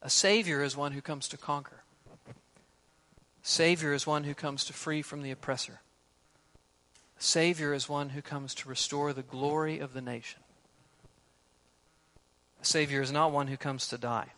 A 0.00 0.08
Savior 0.08 0.62
is 0.62 0.74
one 0.74 0.92
who 0.92 1.02
comes 1.02 1.28
to 1.28 1.36
conquer. 1.36 1.73
Savior 3.46 3.92
is 3.92 4.06
one 4.06 4.24
who 4.24 4.34
comes 4.34 4.64
to 4.64 4.72
free 4.72 5.02
from 5.02 5.22
the 5.22 5.30
oppressor. 5.30 5.80
Savior 7.18 7.74
is 7.74 7.90
one 7.90 8.08
who 8.08 8.22
comes 8.22 8.54
to 8.54 8.68
restore 8.70 9.12
the 9.12 9.22
glory 9.22 9.78
of 9.78 9.92
the 9.92 10.00
nation. 10.00 10.40
Savior 12.62 13.02
is 13.02 13.12
not 13.12 13.32
one 13.32 13.48
who 13.48 13.58
comes 13.58 13.86
to 13.88 13.98
die. 13.98 14.28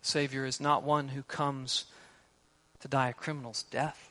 Savior 0.00 0.46
is 0.46 0.58
not 0.58 0.82
one 0.82 1.08
who 1.08 1.22
comes 1.22 1.84
to 2.80 2.88
die 2.88 3.10
a 3.10 3.12
criminal's 3.12 3.64
death. 3.64 4.10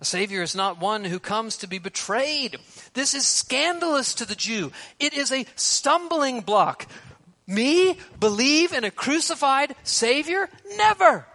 A 0.00 0.04
Savior 0.04 0.42
is 0.42 0.54
not 0.54 0.80
one 0.80 1.04
who 1.04 1.18
comes 1.18 1.56
to 1.56 1.66
be 1.66 1.80
betrayed. 1.80 2.58
This 2.94 3.14
is 3.14 3.26
scandalous 3.26 4.14
to 4.14 4.26
the 4.26 4.36
Jew. 4.36 4.70
It 5.00 5.12
is 5.12 5.32
a 5.32 5.46
stumbling 5.56 6.42
block. 6.42 6.86
Me 7.46 7.96
believe 8.18 8.72
in 8.72 8.84
a 8.84 8.90
crucified 8.90 9.74
Savior? 9.84 10.48
Never. 10.76 11.26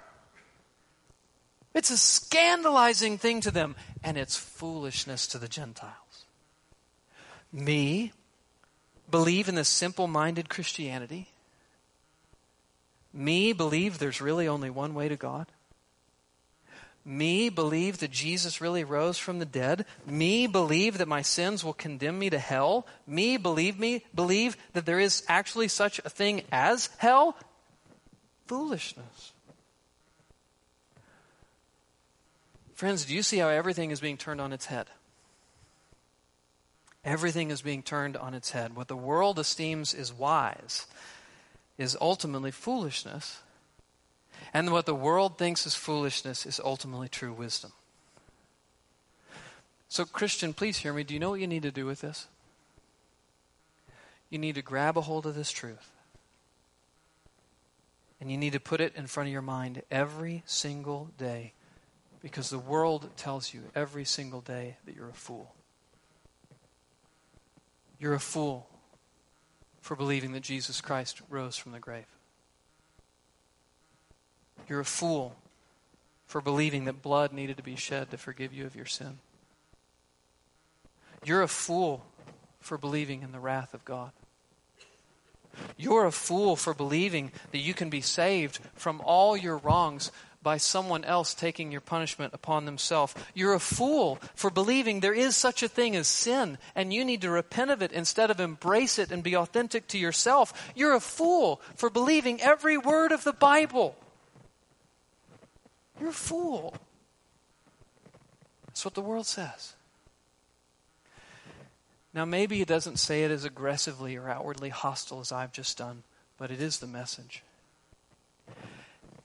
It's 1.74 1.90
a 1.90 1.98
scandalizing 1.98 3.18
thing 3.18 3.42
to 3.42 3.52
them, 3.52 3.76
and 4.04 4.18
it's 4.18 4.36
foolishness 4.36 5.26
to 5.28 5.38
the 5.38 5.48
Gentiles. 5.48 6.26
Me 7.54 8.12
believe 9.10 9.48
in 9.48 9.56
this 9.56 9.70
simple 9.70 10.08
minded 10.08 10.50
Christianity? 10.50 11.30
Me 13.14 13.54
believe 13.54 13.98
there's 13.98 14.22
really 14.22 14.48
only 14.48 14.70
one 14.70 14.94
way 14.94 15.08
to 15.08 15.16
God? 15.16 15.48
Me 17.04 17.50
believe 17.50 17.98
that 18.00 18.12
Jesus 18.12 18.62
really 18.62 18.84
rose 18.84 19.18
from 19.18 19.40
the 19.40 19.46
dead? 19.46 19.86
Me 20.06 20.46
believe 20.46 21.00
that 21.00 21.08
my 21.08 21.24
sins 21.24 21.64
will 21.64 21.74
condemn 21.74 22.20
me 22.20 22.30
to 22.30 22.38
hell? 22.38 22.86
Me 23.08 23.38
believe 23.38 23.80
me 23.80 24.06
believe 24.14 24.56
that 24.74 24.86
there 24.86 25.00
is 25.00 25.24
actually 25.28 25.68
such 25.68 26.00
a 26.00 26.10
thing 26.10 26.44
as 26.52 26.90
hell? 26.98 27.36
Foolishness. 28.46 29.34
Friends, 32.76 33.06
do 33.06 33.16
you 33.16 33.24
see 33.24 33.38
how 33.38 33.50
everything 33.50 33.92
is 33.92 34.00
being 34.00 34.18
turned 34.18 34.42
on 34.42 34.54
its 34.54 34.68
head? 34.68 34.88
Everything 37.04 37.50
is 37.50 37.64
being 37.64 37.82
turned 37.82 38.16
on 38.16 38.36
its 38.36 38.52
head. 38.52 38.76
What 38.76 38.88
the 38.88 38.96
world 38.96 39.40
esteems 39.40 39.94
is 39.94 40.14
wise 40.14 40.86
is 41.78 41.98
ultimately 42.00 42.52
foolishness. 42.52 43.40
And 44.54 44.72
what 44.72 44.86
the 44.86 44.96
world 44.96 45.38
thinks 45.38 45.66
is 45.66 45.76
foolishness 45.76 46.46
is 46.46 46.60
ultimately 46.64 47.08
true 47.08 47.32
wisdom. 47.32 47.72
So, 49.88 50.06
Christian, 50.06 50.54
please 50.54 50.78
hear 50.78 50.94
me. 50.94 51.04
Do 51.04 51.14
you 51.14 51.20
know 51.20 51.32
what 51.32 51.40
you 51.40 51.48
need 51.48 51.64
to 51.64 51.72
do 51.72 51.86
with 51.86 52.02
this? 52.02 52.28
You 54.30 54.40
need 54.40 54.56
to 54.56 54.62
grab 54.62 54.98
a 54.98 55.02
hold 55.02 55.26
of 55.26 55.36
this 55.36 55.52
truth. 55.52 55.92
And 58.20 58.32
you 58.32 58.38
need 58.38 58.54
to 58.54 58.60
put 58.60 58.80
it 58.80 58.96
in 58.96 59.08
front 59.08 59.28
of 59.28 59.34
your 59.34 59.42
mind 59.42 59.82
every 59.90 60.44
single 60.46 61.10
day 61.18 61.54
because 62.22 62.50
the 62.50 62.60
world 62.60 63.10
tells 63.18 63.54
you 63.54 63.64
every 63.76 64.06
single 64.06 64.42
day 64.42 64.78
that 64.86 64.96
you're 64.96 65.10
a 65.10 65.14
fool. 65.14 65.54
You're 68.00 68.14
a 68.14 68.20
fool 68.20 68.68
for 69.82 69.96
believing 69.96 70.32
that 70.34 70.44
Jesus 70.44 70.82
Christ 70.82 71.22
rose 71.30 71.58
from 71.58 71.72
the 71.72 71.80
grave. 71.80 72.06
You're 74.72 74.80
a 74.80 74.86
fool 74.86 75.36
for 76.28 76.40
believing 76.40 76.86
that 76.86 77.02
blood 77.02 77.34
needed 77.34 77.58
to 77.58 77.62
be 77.62 77.76
shed 77.76 78.10
to 78.12 78.18
forgive 78.18 78.54
you 78.54 78.66
of 78.66 78.74
your 78.74 78.86
sin. 78.86 79.18
You're 81.26 81.42
a 81.42 81.50
fool 81.50 82.06
for 82.62 82.78
believing 82.78 83.22
in 83.22 83.34
the 83.34 83.40
wrath 83.42 83.74
of 83.74 83.84
God. 83.84 84.12
You're 85.76 86.06
a 86.06 86.12
fool 86.14 86.56
for 86.56 86.74
believing 86.74 87.34
that 87.52 87.58
you 87.58 87.74
can 87.74 87.90
be 87.90 88.00
saved 88.00 88.60
from 88.74 89.02
all 89.04 89.36
your 89.36 89.58
wrongs 89.58 90.10
by 90.42 90.56
someone 90.56 91.04
else 91.04 91.34
taking 91.34 91.74
your 91.74 91.82
punishment 91.82 92.34
upon 92.34 92.64
themselves. 92.64 93.14
You're 93.34 93.56
a 93.56 93.60
fool 93.60 94.20
for 94.36 94.50
believing 94.50 95.02
there 95.02 95.14
is 95.14 95.36
such 95.36 95.64
a 95.64 95.68
thing 95.68 95.98
as 95.98 96.08
sin 96.08 96.58
and 96.76 96.94
you 96.94 97.04
need 97.04 97.24
to 97.24 97.30
repent 97.30 97.72
of 97.72 97.82
it 97.82 97.92
instead 97.92 98.32
of 98.32 98.40
embrace 98.40 98.98
it 99.00 99.12
and 99.12 99.22
be 99.22 99.36
authentic 99.36 99.90
to 99.90 99.98
yourself. 99.98 100.72
You're 100.78 100.96
a 100.96 101.02
fool 101.02 101.60
for 101.76 101.90
believing 101.90 102.40
every 102.40 102.78
word 102.78 103.12
of 103.12 103.26
the 103.26 103.34
Bible. 103.34 103.98
You're 106.02 106.10
a 106.10 106.14
fool. 106.14 106.74
That's 108.66 108.84
what 108.84 108.96
the 108.96 109.02
world 109.02 109.28
says. 109.28 109.76
Now, 112.12 112.26
maybe 112.26 112.60
it 112.60 112.68
doesn't 112.68 112.98
say 112.98 113.24
it 113.24 113.30
as 113.30 113.46
aggressively 113.46 114.16
or 114.18 114.28
outwardly 114.28 114.70
hostile 114.70 115.20
as 115.20 115.32
I've 115.32 115.54
just 115.54 115.78
done, 115.78 116.02
but 116.40 116.50
it 116.50 116.60
is 116.60 116.80
the 116.80 116.88
message. 116.88 117.44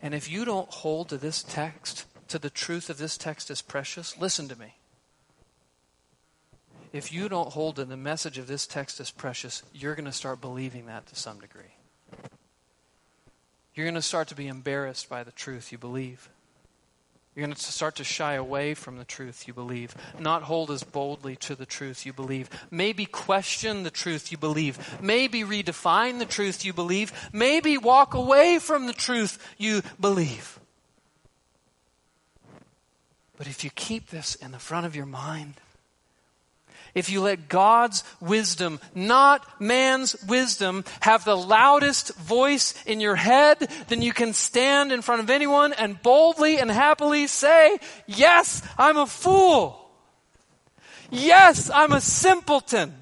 And 0.02 0.12
if 0.12 0.30
you 0.30 0.44
don't 0.44 0.68
hold 0.68 1.08
to 1.08 1.16
this 1.16 1.42
text, 1.42 2.04
to 2.28 2.38
the 2.38 2.50
truth 2.50 2.90
of 2.90 2.98
this 2.98 3.16
text 3.16 3.50
as 3.50 3.62
precious, 3.62 4.18
listen 4.18 4.46
to 4.48 4.58
me. 4.58 4.74
If 6.92 7.10
you 7.10 7.30
don't 7.30 7.52
hold 7.54 7.76
to 7.76 7.86
the 7.86 7.96
message 7.96 8.36
of 8.36 8.48
this 8.48 8.66
text 8.66 9.00
as 9.00 9.10
precious, 9.10 9.62
you're 9.72 9.94
going 9.94 10.04
to 10.04 10.12
start 10.12 10.42
believing 10.42 10.84
that 10.86 11.06
to 11.06 11.16
some 11.16 11.40
degree. 11.40 11.74
You're 13.74 13.86
going 13.86 13.94
to 13.94 14.02
start 14.02 14.28
to 14.28 14.34
be 14.34 14.46
embarrassed 14.46 15.08
by 15.08 15.24
the 15.24 15.32
truth 15.32 15.72
you 15.72 15.78
believe. 15.78 16.28
You're 17.36 17.46
going 17.46 17.54
to 17.54 17.60
start 17.60 17.96
to 17.96 18.04
shy 18.04 18.32
away 18.32 18.72
from 18.72 18.96
the 18.96 19.04
truth 19.04 19.46
you 19.46 19.52
believe, 19.52 19.94
not 20.18 20.44
hold 20.44 20.70
as 20.70 20.82
boldly 20.82 21.36
to 21.36 21.54
the 21.54 21.66
truth 21.66 22.06
you 22.06 22.14
believe, 22.14 22.48
maybe 22.70 23.04
question 23.04 23.82
the 23.82 23.90
truth 23.90 24.32
you 24.32 24.38
believe, 24.38 24.98
maybe 25.02 25.42
redefine 25.42 26.18
the 26.18 26.24
truth 26.24 26.64
you 26.64 26.72
believe, 26.72 27.12
maybe 27.34 27.76
walk 27.76 28.14
away 28.14 28.58
from 28.58 28.86
the 28.86 28.94
truth 28.94 29.38
you 29.58 29.82
believe. 30.00 30.58
But 33.36 33.48
if 33.48 33.64
you 33.64 33.70
keep 33.74 34.08
this 34.08 34.34
in 34.36 34.52
the 34.52 34.58
front 34.58 34.86
of 34.86 34.96
your 34.96 35.04
mind, 35.04 35.56
if 36.96 37.10
you 37.10 37.20
let 37.20 37.48
God's 37.48 38.02
wisdom, 38.20 38.80
not 38.94 39.60
man's 39.60 40.16
wisdom, 40.24 40.82
have 41.00 41.24
the 41.24 41.36
loudest 41.36 42.16
voice 42.16 42.74
in 42.86 43.00
your 43.00 43.16
head, 43.16 43.70
then 43.88 44.00
you 44.00 44.14
can 44.14 44.32
stand 44.32 44.90
in 44.90 45.02
front 45.02 45.20
of 45.20 45.28
anyone 45.28 45.74
and 45.74 46.02
boldly 46.02 46.58
and 46.58 46.70
happily 46.70 47.26
say, 47.26 47.78
Yes, 48.06 48.62
I'm 48.78 48.96
a 48.96 49.06
fool. 49.06 49.78
Yes, 51.10 51.70
I'm 51.70 51.92
a 51.92 52.00
simpleton. 52.00 52.94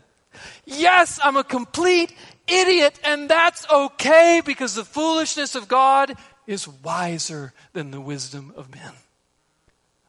Yes, 0.67 1.21
I'm 1.23 1.37
a 1.37 1.45
complete 1.45 2.13
idiot, 2.49 2.99
and 3.05 3.29
that's 3.29 3.65
okay 3.71 4.43
because 4.45 4.75
the 4.75 4.85
foolishness 4.85 5.55
of 5.55 5.69
God 5.69 6.17
is 6.49 6.67
wiser 6.67 7.53
than 7.73 7.93
the 7.93 8.01
wisdom 8.01 8.53
of 8.57 8.75
men. 8.75 8.93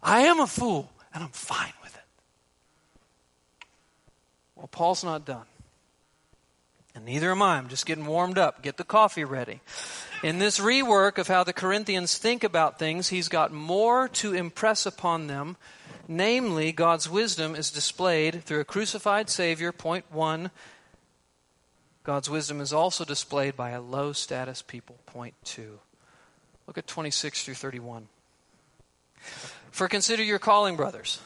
I 0.01 0.21
am 0.21 0.39
a 0.39 0.47
fool, 0.47 0.91
and 1.13 1.23
I'm 1.23 1.29
fine 1.29 1.73
with 1.83 1.83
it. 1.83 1.84
Well, 4.55 4.67
Paul's 4.67 5.03
not 5.03 5.25
done. 5.25 5.45
And 6.95 7.03
neither 7.03 7.31
am 7.31 7.41
I. 7.41 7.57
I'm 7.57 7.67
just 7.67 7.85
getting 7.85 8.05
warmed 8.05 8.37
up. 8.37 8.61
Get 8.61 8.77
the 8.77 8.85
coffee 8.85 9.25
ready. 9.25 9.59
In 10.23 10.39
this 10.39 10.59
rework 10.59 11.17
of 11.17 11.27
how 11.27 11.43
the 11.43 11.51
Corinthians 11.51 12.17
think 12.17 12.43
about 12.43 12.79
things, 12.79 13.09
he's 13.09 13.27
got 13.27 13.51
more 13.51 14.07
to 14.07 14.33
impress 14.33 14.85
upon 14.85 15.27
them. 15.27 15.57
Namely, 16.07 16.71
God's 16.71 17.09
wisdom 17.09 17.53
is 17.53 17.69
displayed 17.69 18.43
through 18.43 18.61
a 18.61 18.65
crucified 18.65 19.29
Savior, 19.29 19.71
point 19.71 20.05
one. 20.09 20.51
God's 22.03 22.29
wisdom 22.29 22.61
is 22.61 22.71
also 22.71 23.03
displayed 23.03 23.57
by 23.57 23.71
a 23.71 23.81
low 23.81 24.13
status 24.13 24.61
people, 24.61 24.97
point 25.05 25.33
two. 25.43 25.79
Look 26.67 26.77
at 26.77 26.87
26 26.87 27.43
through 27.43 27.55
31. 27.55 28.07
For 29.71 29.87
consider 29.87 30.23
your 30.23 30.39
calling, 30.39 30.75
brothers. 30.75 31.19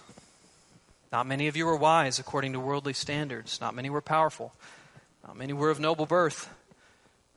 Not 1.11 1.27
many 1.27 1.47
of 1.47 1.55
you 1.55 1.65
were 1.65 1.75
wise 1.75 2.19
according 2.19 2.53
to 2.53 2.59
worldly 2.59 2.93
standards. 2.93 3.59
Not 3.59 3.75
many 3.75 3.89
were 3.89 4.01
powerful. 4.01 4.53
Not 5.25 5.37
many 5.37 5.53
were 5.53 5.69
of 5.69 5.79
noble 5.79 6.05
birth. 6.05 6.49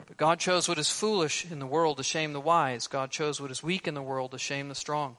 But 0.07 0.17
God 0.17 0.39
chose 0.39 0.69
what 0.69 0.79
is 0.79 0.91
foolish 0.91 1.51
in 1.51 1.59
the 1.59 1.67
world 1.67 1.97
to 1.97 2.03
shame 2.03 2.33
the 2.33 2.41
wise. 2.41 2.87
God 2.87 3.11
chose 3.11 3.41
what 3.41 3.51
is 3.51 3.63
weak 3.63 3.89
in 3.89 3.95
the 3.95 4.03
world 4.03 4.33
to 4.33 4.39
shame 4.39 4.69
the 4.69 4.75
strong. 4.75 5.17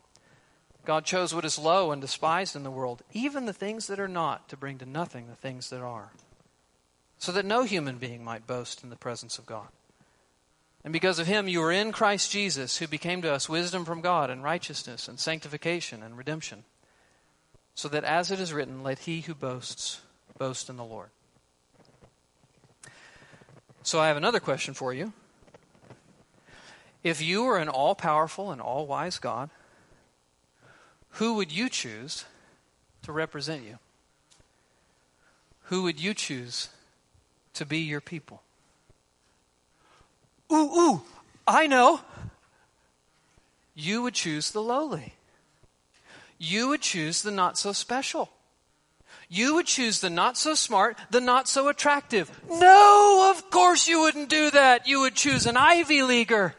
God 0.85 1.05
chose 1.05 1.33
what 1.33 1.45
is 1.45 1.57
low 1.57 1.91
and 1.91 2.01
despised 2.01 2.55
in 2.55 2.63
the 2.63 2.71
world, 2.71 3.03
even 3.13 3.45
the 3.45 3.53
things 3.53 3.87
that 3.87 3.99
are 3.99 4.07
not, 4.07 4.49
to 4.49 4.57
bring 4.57 4.77
to 4.79 4.85
nothing 4.85 5.27
the 5.27 5.35
things 5.35 5.69
that 5.69 5.81
are, 5.81 6.11
so 7.17 7.31
that 7.31 7.45
no 7.45 7.63
human 7.63 7.97
being 7.97 8.23
might 8.23 8.45
boast 8.45 8.83
in 8.83 8.89
the 8.89 8.97
presence 8.97 9.37
of 9.37 9.45
God. 9.45 9.69
And 10.83 10.91
because 10.91 11.19
of 11.19 11.27
him, 11.27 11.47
you 11.47 11.63
are 11.63 11.71
in 11.71 11.93
Christ 11.93 12.31
Jesus, 12.31 12.77
who 12.77 12.87
became 12.87 13.21
to 13.21 13.31
us 13.31 13.47
wisdom 13.47 13.85
from 13.85 14.01
God 14.01 14.29
and 14.29 14.43
righteousness 14.43 15.07
and 15.07 15.17
sanctification 15.17 16.03
and 16.03 16.17
redemption. 16.17 16.65
So 17.75 17.87
that 17.89 18.03
as 18.03 18.31
it 18.31 18.39
is 18.39 18.53
written, 18.53 18.83
let 18.83 18.99
he 18.99 19.21
who 19.21 19.33
boasts 19.33 20.01
boast 20.37 20.69
in 20.69 20.77
the 20.77 20.83
Lord. 20.83 21.09
So 23.81 23.99
I 23.99 24.07
have 24.07 24.17
another 24.17 24.39
question 24.39 24.73
for 24.73 24.93
you. 24.93 25.11
If 27.03 27.21
you 27.21 27.43
were 27.43 27.57
an 27.57 27.67
all 27.67 27.95
powerful 27.95 28.51
and 28.51 28.61
all 28.61 28.87
wise 28.87 29.19
God, 29.19 29.49
who 31.11 31.35
would 31.35 31.51
you 31.51 31.67
choose 31.69 32.25
to 33.03 33.11
represent 33.11 33.63
you? 33.63 33.77
Who 35.63 35.83
would 35.83 35.99
you 35.99 36.13
choose 36.13 36.69
to 37.53 37.65
be 37.65 37.79
your 37.79 38.01
people? 38.01 38.41
Ooh, 40.51 40.55
ooh, 40.55 41.01
I 41.45 41.67
know. 41.67 42.01
You 43.75 44.03
would 44.03 44.13
choose 44.13 44.51
the 44.51 44.61
lowly. 44.61 45.13
You 46.43 46.67
would 46.67 46.81
choose 46.81 47.21
the 47.21 47.31
not 47.31 47.57
so 47.57 47.71
special. 47.71 48.29
You 49.29 49.55
would 49.55 49.65
choose 49.65 50.01
the 50.01 50.09
not 50.09 50.37
so 50.37 50.55
smart, 50.55 50.97
the 51.09 51.21
not 51.21 51.47
so 51.47 51.69
attractive. 51.69 52.29
No, 52.49 53.31
of 53.33 53.49
course 53.49 53.87
you 53.87 54.01
wouldn't 54.01 54.27
do 54.27 54.51
that. 54.51 54.85
You 54.85 54.99
would 54.99 55.15
choose 55.15 55.45
an 55.45 55.55
Ivy 55.55 56.03
Leaguer. 56.03 56.53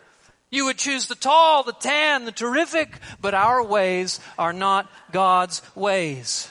You 0.51 0.65
would 0.65 0.79
choose 0.79 1.07
the 1.07 1.15
tall, 1.15 1.65
the 1.65 1.75
tan, 1.75 2.25
the 2.25 2.33
terrific, 2.33 2.99
but 3.21 3.35
our 3.35 3.63
ways 3.63 4.21
are 4.39 4.55
not 4.55 4.91
God's 5.13 5.61
ways. 5.75 6.49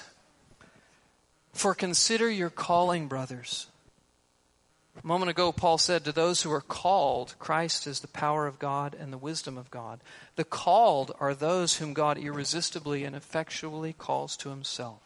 For 1.53 1.73
consider 1.73 2.29
your 2.29 2.51
calling, 2.51 3.07
brothers. 3.07 3.65
A 5.03 5.07
moment 5.07 5.29
ago, 5.29 5.51
Paul 5.51 5.77
said, 5.77 6.05
To 6.05 6.13
those 6.13 6.43
who 6.43 6.51
are 6.53 6.61
called, 6.61 7.35
Christ 7.37 7.87
is 7.87 7.99
the 7.99 8.07
power 8.07 8.47
of 8.47 8.57
God 8.57 8.95
and 8.97 9.11
the 9.11 9.17
wisdom 9.17 9.57
of 9.57 9.69
God. 9.69 9.99
The 10.37 10.45
called 10.45 11.11
are 11.19 11.33
those 11.33 11.75
whom 11.75 11.93
God 11.93 12.17
irresistibly 12.17 13.03
and 13.03 13.13
effectually 13.13 13.91
calls 13.91 14.37
to 14.37 14.49
himself. 14.49 15.01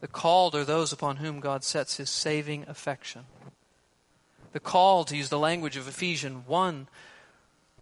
The 0.00 0.08
called 0.08 0.54
are 0.54 0.64
those 0.64 0.90
upon 0.90 1.16
whom 1.16 1.38
God 1.38 1.64
sets 1.64 1.98
his 1.98 2.08
saving 2.08 2.64
affection. 2.66 3.26
The 4.52 4.60
called, 4.60 5.08
to 5.08 5.16
use 5.18 5.28
the 5.28 5.38
language 5.38 5.76
of 5.76 5.86
Ephesians 5.86 6.48
1, 6.48 6.88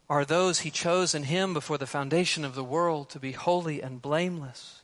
are 0.09 0.24
those 0.24 0.61
he 0.61 0.72
chose 0.72 1.14
in 1.14 1.22
him 1.22 1.55
before 1.55 1.79
the 1.79 1.87
foundation 1.87 2.44
of 2.44 2.57
the 2.57 2.64
world 2.64 3.11
to 3.11 3.20
be 3.20 3.33
holy 3.33 3.81
and 3.81 4.03
blameless 4.03 4.83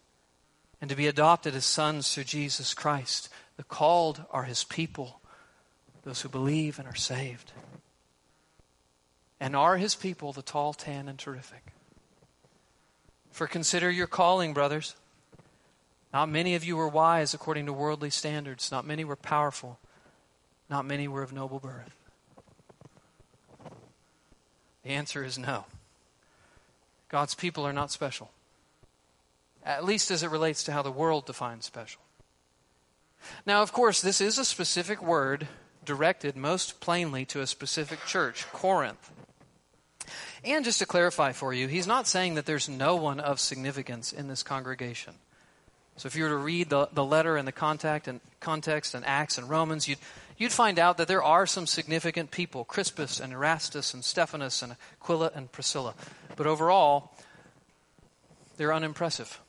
and 0.80 0.88
to 0.88 0.96
be 0.96 1.08
adopted 1.08 1.56
as 1.56 1.66
sons 1.66 2.14
through 2.14 2.24
Jesus 2.24 2.74
Christ. 2.74 3.28
The 3.56 3.64
called 3.64 4.24
are 4.30 4.44
his 4.44 4.62
people 4.62 5.20
those 6.06 6.20
who 6.20 6.28
believe 6.28 6.78
and 6.78 6.86
are 6.86 6.94
saved. 6.94 7.50
And 9.40 9.56
are 9.56 9.76
his 9.76 9.96
people 9.96 10.32
the 10.32 10.40
tall, 10.40 10.72
tan, 10.72 11.08
and 11.08 11.18
terrific? 11.18 11.72
For 13.32 13.48
consider 13.48 13.90
your 13.90 14.06
calling, 14.06 14.54
brothers. 14.54 14.94
Not 16.12 16.28
many 16.28 16.54
of 16.54 16.64
you 16.64 16.76
were 16.76 16.88
wise 16.88 17.34
according 17.34 17.66
to 17.66 17.72
worldly 17.72 18.10
standards. 18.10 18.70
Not 18.70 18.86
many 18.86 19.04
were 19.04 19.16
powerful. 19.16 19.80
Not 20.70 20.86
many 20.86 21.08
were 21.08 21.24
of 21.24 21.32
noble 21.32 21.58
birth. 21.58 21.96
The 24.84 24.90
answer 24.90 25.24
is 25.24 25.36
no. 25.36 25.64
God's 27.08 27.34
people 27.34 27.66
are 27.66 27.72
not 27.72 27.90
special, 27.90 28.30
at 29.64 29.84
least 29.84 30.12
as 30.12 30.22
it 30.22 30.30
relates 30.30 30.62
to 30.64 30.72
how 30.72 30.82
the 30.82 30.92
world 30.92 31.26
defines 31.26 31.64
special. 31.64 32.02
Now, 33.44 33.62
of 33.62 33.72
course, 33.72 34.00
this 34.00 34.20
is 34.20 34.38
a 34.38 34.44
specific 34.44 35.02
word 35.02 35.48
directed 35.86 36.36
most 36.36 36.80
plainly 36.80 37.24
to 37.26 37.40
a 37.40 37.46
specific 37.46 38.04
church, 38.04 38.46
Corinth. 38.52 39.10
And 40.44 40.64
just 40.64 40.78
to 40.80 40.86
clarify 40.86 41.32
for 41.32 41.52
you, 41.52 41.66
he's 41.66 41.86
not 41.86 42.06
saying 42.06 42.34
that 42.34 42.46
there's 42.46 42.68
no 42.68 42.96
one 42.96 43.18
of 43.18 43.40
significance 43.40 44.12
in 44.12 44.28
this 44.28 44.42
congregation. 44.42 45.14
So 45.96 46.06
if 46.06 46.14
you 46.14 46.24
were 46.24 46.28
to 46.28 46.36
read 46.36 46.68
the, 46.68 46.88
the 46.92 47.04
letter 47.04 47.36
and 47.36 47.48
the 47.48 47.52
contact 47.52 48.06
and 48.06 48.20
context 48.38 48.94
and 48.94 49.04
Acts 49.06 49.38
and 49.38 49.48
Romans, 49.48 49.88
you'd, 49.88 49.98
you'd 50.36 50.52
find 50.52 50.78
out 50.78 50.98
that 50.98 51.08
there 51.08 51.22
are 51.22 51.46
some 51.46 51.66
significant 51.66 52.30
people 52.30 52.64
Crispus 52.64 53.18
and 53.18 53.32
Erastus 53.32 53.94
and 53.94 54.04
Stephanus 54.04 54.62
and 54.62 54.76
Aquila 55.00 55.32
and 55.34 55.50
Priscilla. 55.50 55.94
But 56.36 56.46
overall, 56.46 57.12
they're 58.58 58.74
unimpressive. 58.74 59.40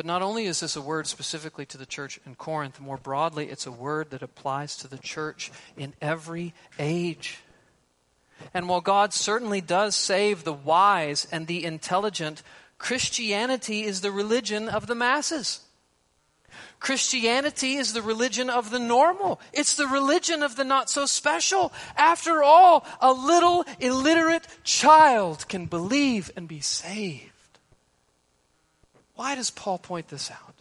But 0.00 0.06
not 0.06 0.22
only 0.22 0.46
is 0.46 0.60
this 0.60 0.76
a 0.76 0.80
word 0.80 1.06
specifically 1.06 1.66
to 1.66 1.76
the 1.76 1.84
church 1.84 2.18
in 2.24 2.34
Corinth, 2.34 2.80
more 2.80 2.96
broadly, 2.96 3.50
it's 3.50 3.66
a 3.66 3.70
word 3.70 4.08
that 4.12 4.22
applies 4.22 4.74
to 4.76 4.88
the 4.88 4.96
church 4.96 5.52
in 5.76 5.92
every 6.00 6.54
age. 6.78 7.40
And 8.54 8.66
while 8.66 8.80
God 8.80 9.12
certainly 9.12 9.60
does 9.60 9.94
save 9.94 10.42
the 10.42 10.54
wise 10.54 11.28
and 11.30 11.46
the 11.46 11.66
intelligent, 11.66 12.42
Christianity 12.78 13.82
is 13.82 14.00
the 14.00 14.10
religion 14.10 14.70
of 14.70 14.86
the 14.86 14.94
masses. 14.94 15.60
Christianity 16.78 17.74
is 17.74 17.92
the 17.92 18.00
religion 18.00 18.48
of 18.48 18.70
the 18.70 18.78
normal. 18.78 19.38
It's 19.52 19.74
the 19.74 19.86
religion 19.86 20.42
of 20.42 20.56
the 20.56 20.64
not 20.64 20.88
so 20.88 21.04
special. 21.04 21.74
After 21.94 22.42
all, 22.42 22.86
a 23.02 23.12
little 23.12 23.66
illiterate 23.80 24.46
child 24.64 25.46
can 25.46 25.66
believe 25.66 26.30
and 26.38 26.48
be 26.48 26.60
saved. 26.60 27.29
Why 29.20 29.34
does 29.34 29.50
Paul 29.50 29.76
point 29.76 30.08
this 30.08 30.30
out? 30.30 30.54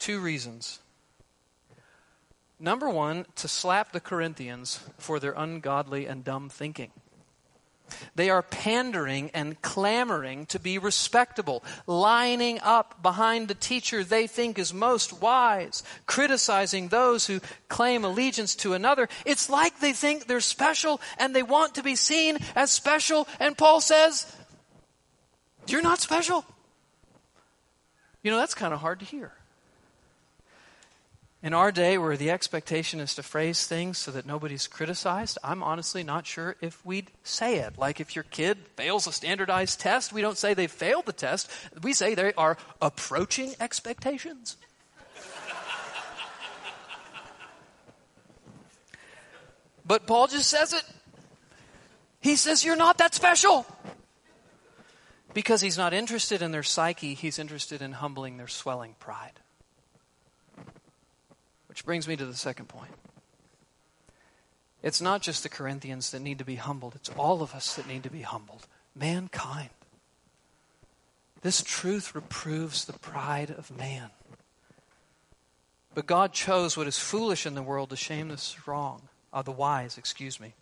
Two 0.00 0.18
reasons. 0.18 0.80
Number 2.58 2.90
one, 2.90 3.26
to 3.36 3.46
slap 3.46 3.92
the 3.92 4.00
Corinthians 4.00 4.80
for 4.98 5.20
their 5.20 5.30
ungodly 5.30 6.06
and 6.06 6.24
dumb 6.24 6.48
thinking. 6.48 6.90
They 8.16 8.28
are 8.28 8.42
pandering 8.42 9.30
and 9.34 9.62
clamoring 9.62 10.46
to 10.46 10.58
be 10.58 10.78
respectable, 10.78 11.62
lining 11.86 12.58
up 12.60 13.00
behind 13.04 13.46
the 13.46 13.54
teacher 13.54 14.02
they 14.02 14.26
think 14.26 14.58
is 14.58 14.74
most 14.74 15.22
wise, 15.22 15.84
criticizing 16.06 16.88
those 16.88 17.28
who 17.28 17.40
claim 17.68 18.04
allegiance 18.04 18.56
to 18.56 18.72
another. 18.72 19.08
It's 19.24 19.48
like 19.48 19.78
they 19.78 19.92
think 19.92 20.26
they're 20.26 20.40
special 20.40 21.00
and 21.18 21.36
they 21.36 21.44
want 21.44 21.76
to 21.76 21.84
be 21.84 21.94
seen 21.94 22.38
as 22.56 22.72
special. 22.72 23.28
And 23.38 23.56
Paul 23.56 23.80
says, 23.80 24.26
You're 25.68 25.82
not 25.82 26.00
special. 26.00 26.44
You 28.26 28.32
know, 28.32 28.38
that's 28.38 28.54
kind 28.54 28.74
of 28.74 28.80
hard 28.80 28.98
to 28.98 29.04
hear. 29.04 29.30
In 31.44 31.54
our 31.54 31.70
day, 31.70 31.96
where 31.96 32.16
the 32.16 32.32
expectation 32.32 32.98
is 32.98 33.14
to 33.14 33.22
phrase 33.22 33.68
things 33.68 33.98
so 33.98 34.10
that 34.10 34.26
nobody's 34.26 34.66
criticized, 34.66 35.38
I'm 35.44 35.62
honestly 35.62 36.02
not 36.02 36.26
sure 36.26 36.56
if 36.60 36.84
we'd 36.84 37.12
say 37.22 37.58
it. 37.60 37.78
Like 37.78 38.00
if 38.00 38.16
your 38.16 38.24
kid 38.24 38.58
fails 38.74 39.06
a 39.06 39.12
standardized 39.12 39.78
test, 39.78 40.12
we 40.12 40.22
don't 40.22 40.36
say 40.36 40.54
they 40.54 40.66
failed 40.66 41.06
the 41.06 41.12
test, 41.12 41.48
we 41.84 41.92
say 41.92 42.16
they 42.16 42.32
are 42.32 42.58
approaching 42.82 43.54
expectations. 43.60 44.56
but 49.86 50.08
Paul 50.08 50.26
just 50.26 50.50
says 50.50 50.72
it. 50.72 50.82
He 52.18 52.34
says, 52.34 52.64
You're 52.64 52.74
not 52.74 52.98
that 52.98 53.14
special. 53.14 53.64
Because 55.36 55.60
he's 55.60 55.76
not 55.76 55.92
interested 55.92 56.40
in 56.40 56.50
their 56.50 56.62
psyche, 56.62 57.12
he's 57.12 57.38
interested 57.38 57.82
in 57.82 57.92
humbling 57.92 58.38
their 58.38 58.48
swelling 58.48 58.94
pride. 58.98 59.38
Which 61.68 61.84
brings 61.84 62.08
me 62.08 62.16
to 62.16 62.24
the 62.24 62.32
second 62.32 62.70
point. 62.70 62.92
It's 64.82 65.02
not 65.02 65.20
just 65.20 65.42
the 65.42 65.50
Corinthians 65.50 66.10
that 66.12 66.22
need 66.22 66.38
to 66.38 66.46
be 66.46 66.54
humbled, 66.54 66.94
it's 66.94 67.10
all 67.18 67.42
of 67.42 67.54
us 67.54 67.74
that 67.74 67.86
need 67.86 68.04
to 68.04 68.10
be 68.10 68.22
humbled. 68.22 68.66
Mankind. 68.94 69.68
This 71.42 71.62
truth 71.62 72.14
reproves 72.14 72.86
the 72.86 72.94
pride 72.94 73.50
of 73.50 73.70
man. 73.76 74.08
But 75.94 76.06
God 76.06 76.32
chose 76.32 76.78
what 76.78 76.86
is 76.86 76.98
foolish 76.98 77.44
in 77.44 77.54
the 77.54 77.62
world 77.62 77.90
to 77.90 77.96
shame 77.96 78.28
the 78.28 78.38
strong, 78.38 79.02
uh, 79.34 79.42
the 79.42 79.52
wise, 79.52 79.98
excuse 79.98 80.40
me. 80.40 80.54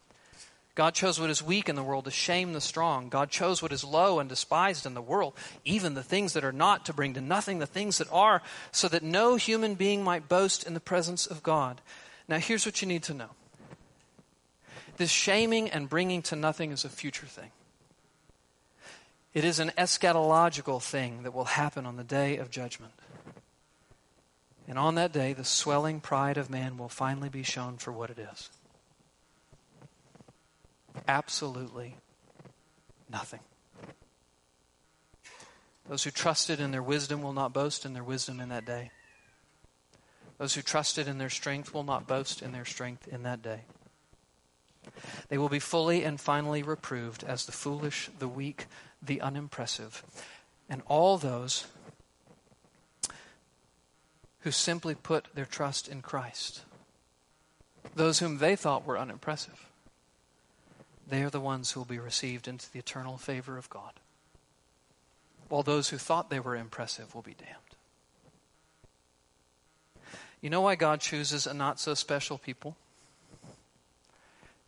God 0.74 0.94
chose 0.94 1.20
what 1.20 1.30
is 1.30 1.42
weak 1.42 1.68
in 1.68 1.76
the 1.76 1.84
world 1.84 2.06
to 2.06 2.10
shame 2.10 2.52
the 2.52 2.60
strong. 2.60 3.08
God 3.08 3.30
chose 3.30 3.62
what 3.62 3.72
is 3.72 3.84
low 3.84 4.18
and 4.18 4.28
despised 4.28 4.86
in 4.86 4.94
the 4.94 5.02
world, 5.02 5.34
even 5.64 5.94
the 5.94 6.02
things 6.02 6.32
that 6.32 6.44
are 6.44 6.52
not, 6.52 6.84
to 6.86 6.92
bring 6.92 7.14
to 7.14 7.20
nothing 7.20 7.60
the 7.60 7.66
things 7.66 7.98
that 7.98 8.12
are, 8.12 8.42
so 8.72 8.88
that 8.88 9.02
no 9.02 9.36
human 9.36 9.74
being 9.76 10.02
might 10.02 10.28
boast 10.28 10.64
in 10.64 10.74
the 10.74 10.80
presence 10.80 11.26
of 11.26 11.44
God. 11.44 11.80
Now, 12.26 12.38
here's 12.38 12.66
what 12.66 12.82
you 12.82 12.88
need 12.88 13.04
to 13.04 13.14
know 13.14 13.30
this 14.96 15.10
shaming 15.10 15.70
and 15.70 15.88
bringing 15.88 16.22
to 16.22 16.36
nothing 16.36 16.72
is 16.72 16.84
a 16.84 16.88
future 16.88 17.26
thing. 17.26 17.50
It 19.32 19.44
is 19.44 19.58
an 19.58 19.72
eschatological 19.76 20.80
thing 20.80 21.24
that 21.24 21.34
will 21.34 21.44
happen 21.44 21.86
on 21.86 21.96
the 21.96 22.04
day 22.04 22.36
of 22.36 22.50
judgment. 22.50 22.92
And 24.68 24.78
on 24.78 24.94
that 24.94 25.12
day, 25.12 25.32
the 25.32 25.44
swelling 25.44 26.00
pride 26.00 26.36
of 26.36 26.48
man 26.48 26.78
will 26.78 26.88
finally 26.88 27.28
be 27.28 27.42
shown 27.42 27.76
for 27.76 27.92
what 27.92 28.10
it 28.10 28.18
is. 28.18 28.50
Absolutely 31.06 31.96
nothing. 33.10 33.40
Those 35.88 36.04
who 36.04 36.10
trusted 36.10 36.60
in 36.60 36.70
their 36.70 36.82
wisdom 36.82 37.22
will 37.22 37.34
not 37.34 37.52
boast 37.52 37.84
in 37.84 37.92
their 37.92 38.04
wisdom 38.04 38.40
in 38.40 38.48
that 38.48 38.64
day. 38.64 38.90
Those 40.38 40.54
who 40.54 40.62
trusted 40.62 41.06
in 41.06 41.18
their 41.18 41.30
strength 41.30 41.74
will 41.74 41.84
not 41.84 42.06
boast 42.06 42.42
in 42.42 42.52
their 42.52 42.64
strength 42.64 43.06
in 43.06 43.22
that 43.24 43.42
day. 43.42 43.60
They 45.28 45.38
will 45.38 45.48
be 45.48 45.58
fully 45.58 46.04
and 46.04 46.20
finally 46.20 46.62
reproved 46.62 47.22
as 47.22 47.46
the 47.46 47.52
foolish, 47.52 48.10
the 48.18 48.28
weak, 48.28 48.66
the 49.02 49.20
unimpressive, 49.20 50.02
and 50.68 50.82
all 50.86 51.18
those 51.18 51.66
who 54.40 54.50
simply 54.50 54.94
put 54.94 55.28
their 55.34 55.46
trust 55.46 55.88
in 55.88 56.02
Christ. 56.02 56.62
Those 57.94 58.18
whom 58.18 58.38
they 58.38 58.56
thought 58.56 58.86
were 58.86 58.98
unimpressive 58.98 59.63
they 61.06 61.22
are 61.22 61.30
the 61.30 61.40
ones 61.40 61.70
who 61.70 61.80
will 61.80 61.84
be 61.84 61.98
received 61.98 62.48
into 62.48 62.70
the 62.72 62.78
eternal 62.78 63.18
favor 63.18 63.58
of 63.58 63.68
God, 63.68 63.92
while 65.48 65.62
those 65.62 65.90
who 65.90 65.98
thought 65.98 66.30
they 66.30 66.40
were 66.40 66.56
impressive 66.56 67.14
will 67.14 67.22
be 67.22 67.34
damned. 67.34 67.58
You 70.40 70.50
know 70.50 70.60
why 70.60 70.74
God 70.74 71.00
chooses 71.00 71.46
a 71.46 71.54
not 71.54 71.80
so 71.80 71.94
special 71.94 72.38
people? 72.38 72.76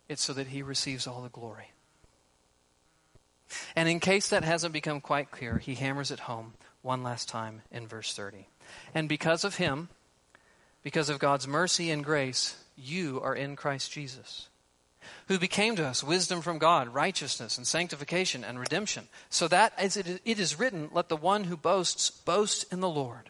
It's 0.09 0.23
so 0.23 0.33
that 0.33 0.47
he 0.47 0.61
receives 0.61 1.05
all 1.05 1.21
the 1.21 1.29
glory. 1.29 1.71
And 3.75 3.87
in 3.87 3.99
case 3.99 4.29
that 4.29 4.43
hasn't 4.43 4.73
become 4.73 5.01
quite 5.01 5.31
clear, 5.31 5.57
he 5.57 5.75
hammers 5.75 6.11
it 6.11 6.21
home 6.21 6.53
one 6.81 7.03
last 7.03 7.29
time 7.29 7.61
in 7.71 7.87
verse 7.87 8.13
30. 8.13 8.47
And 8.93 9.07
because 9.07 9.43
of 9.43 9.57
him, 9.57 9.89
because 10.83 11.09
of 11.09 11.19
God's 11.19 11.47
mercy 11.47 11.91
and 11.91 12.03
grace, 12.03 12.57
you 12.75 13.21
are 13.21 13.35
in 13.35 13.55
Christ 13.55 13.91
Jesus 13.91 14.49
who 15.27 15.39
became 15.39 15.75
to 15.75 15.85
us 15.85 16.03
wisdom 16.03 16.41
from 16.41 16.57
God, 16.57 16.93
righteousness 16.93 17.57
and 17.57 17.65
sanctification 17.65 18.43
and 18.43 18.59
redemption, 18.59 19.07
so 19.29 19.47
that 19.47 19.73
as 19.77 19.97
it 19.97 20.21
is 20.25 20.59
written, 20.59 20.89
let 20.93 21.09
the 21.09 21.17
one 21.17 21.45
who 21.45 21.57
boasts 21.57 22.09
boast 22.09 22.71
in 22.71 22.79
the 22.79 22.89
Lord. 22.89 23.29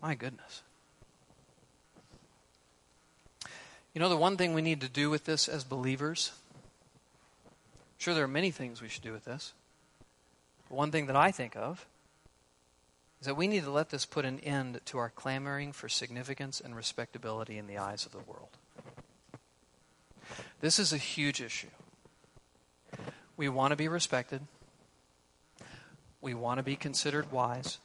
My 0.00 0.14
goodness. 0.14 0.62
You 3.94 4.00
know, 4.00 4.08
the 4.08 4.16
one 4.16 4.36
thing 4.36 4.54
we 4.54 4.62
need 4.62 4.80
to 4.80 4.88
do 4.88 5.10
with 5.10 5.24
this 5.24 5.48
as 5.48 5.64
believers, 5.64 6.32
sure, 7.98 8.14
there 8.14 8.24
are 8.24 8.28
many 8.28 8.50
things 8.50 8.80
we 8.80 8.88
should 8.88 9.02
do 9.02 9.12
with 9.12 9.24
this. 9.24 9.52
But 10.68 10.76
one 10.76 10.90
thing 10.90 11.06
that 11.06 11.16
I 11.16 11.30
think 11.30 11.54
of 11.56 11.86
is 13.22 13.26
that 13.26 13.36
we 13.36 13.46
need 13.46 13.62
to 13.62 13.70
let 13.70 13.90
this 13.90 14.04
put 14.04 14.24
an 14.24 14.40
end 14.40 14.80
to 14.84 14.98
our 14.98 15.08
clamoring 15.08 15.70
for 15.70 15.88
significance 15.88 16.60
and 16.60 16.74
respectability 16.74 17.56
in 17.56 17.68
the 17.68 17.78
eyes 17.78 18.04
of 18.04 18.10
the 18.10 18.18
world. 18.18 18.48
This 20.60 20.80
is 20.80 20.92
a 20.92 20.96
huge 20.96 21.40
issue. 21.40 21.68
We 23.36 23.48
want 23.48 23.70
to 23.70 23.76
be 23.76 23.86
respected. 23.86 24.40
We 26.20 26.34
want 26.34 26.58
to 26.58 26.64
be 26.64 26.74
considered 26.74 27.30
wise. 27.30 27.78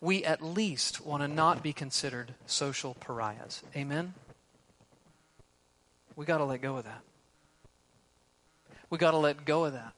We 0.00 0.24
at 0.24 0.40
least 0.40 1.04
want 1.04 1.24
to 1.24 1.28
not 1.28 1.60
be 1.60 1.72
considered 1.72 2.34
social 2.46 2.94
pariahs. 2.94 3.60
Amen? 3.74 4.14
We 6.14 6.26
got 6.26 6.38
to 6.38 6.44
let 6.44 6.62
go 6.62 6.76
of 6.76 6.84
that. 6.84 7.02
We 8.88 8.98
got 8.98 9.10
to 9.10 9.16
let 9.16 9.44
go 9.44 9.64
of 9.64 9.72
that. 9.72 9.94